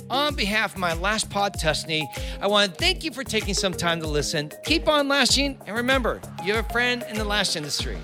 on 0.09 0.35
behalf 0.35 0.73
of 0.73 0.79
my 0.79 0.93
last 0.93 1.29
pod 1.29 1.53
Tusney, 1.53 2.05
I 2.41 2.47
want 2.47 2.71
to 2.71 2.77
thank 2.77 3.03
you 3.03 3.11
for 3.11 3.23
taking 3.23 3.53
some 3.53 3.73
time 3.73 3.99
to 4.01 4.07
listen. 4.07 4.51
Keep 4.65 4.87
on 4.87 5.07
lashing, 5.07 5.59
and 5.65 5.75
remember, 5.75 6.21
you're 6.43 6.59
a 6.59 6.63
friend 6.63 7.05
in 7.09 7.17
the 7.17 7.23
lash 7.23 7.55
industry. 7.55 7.97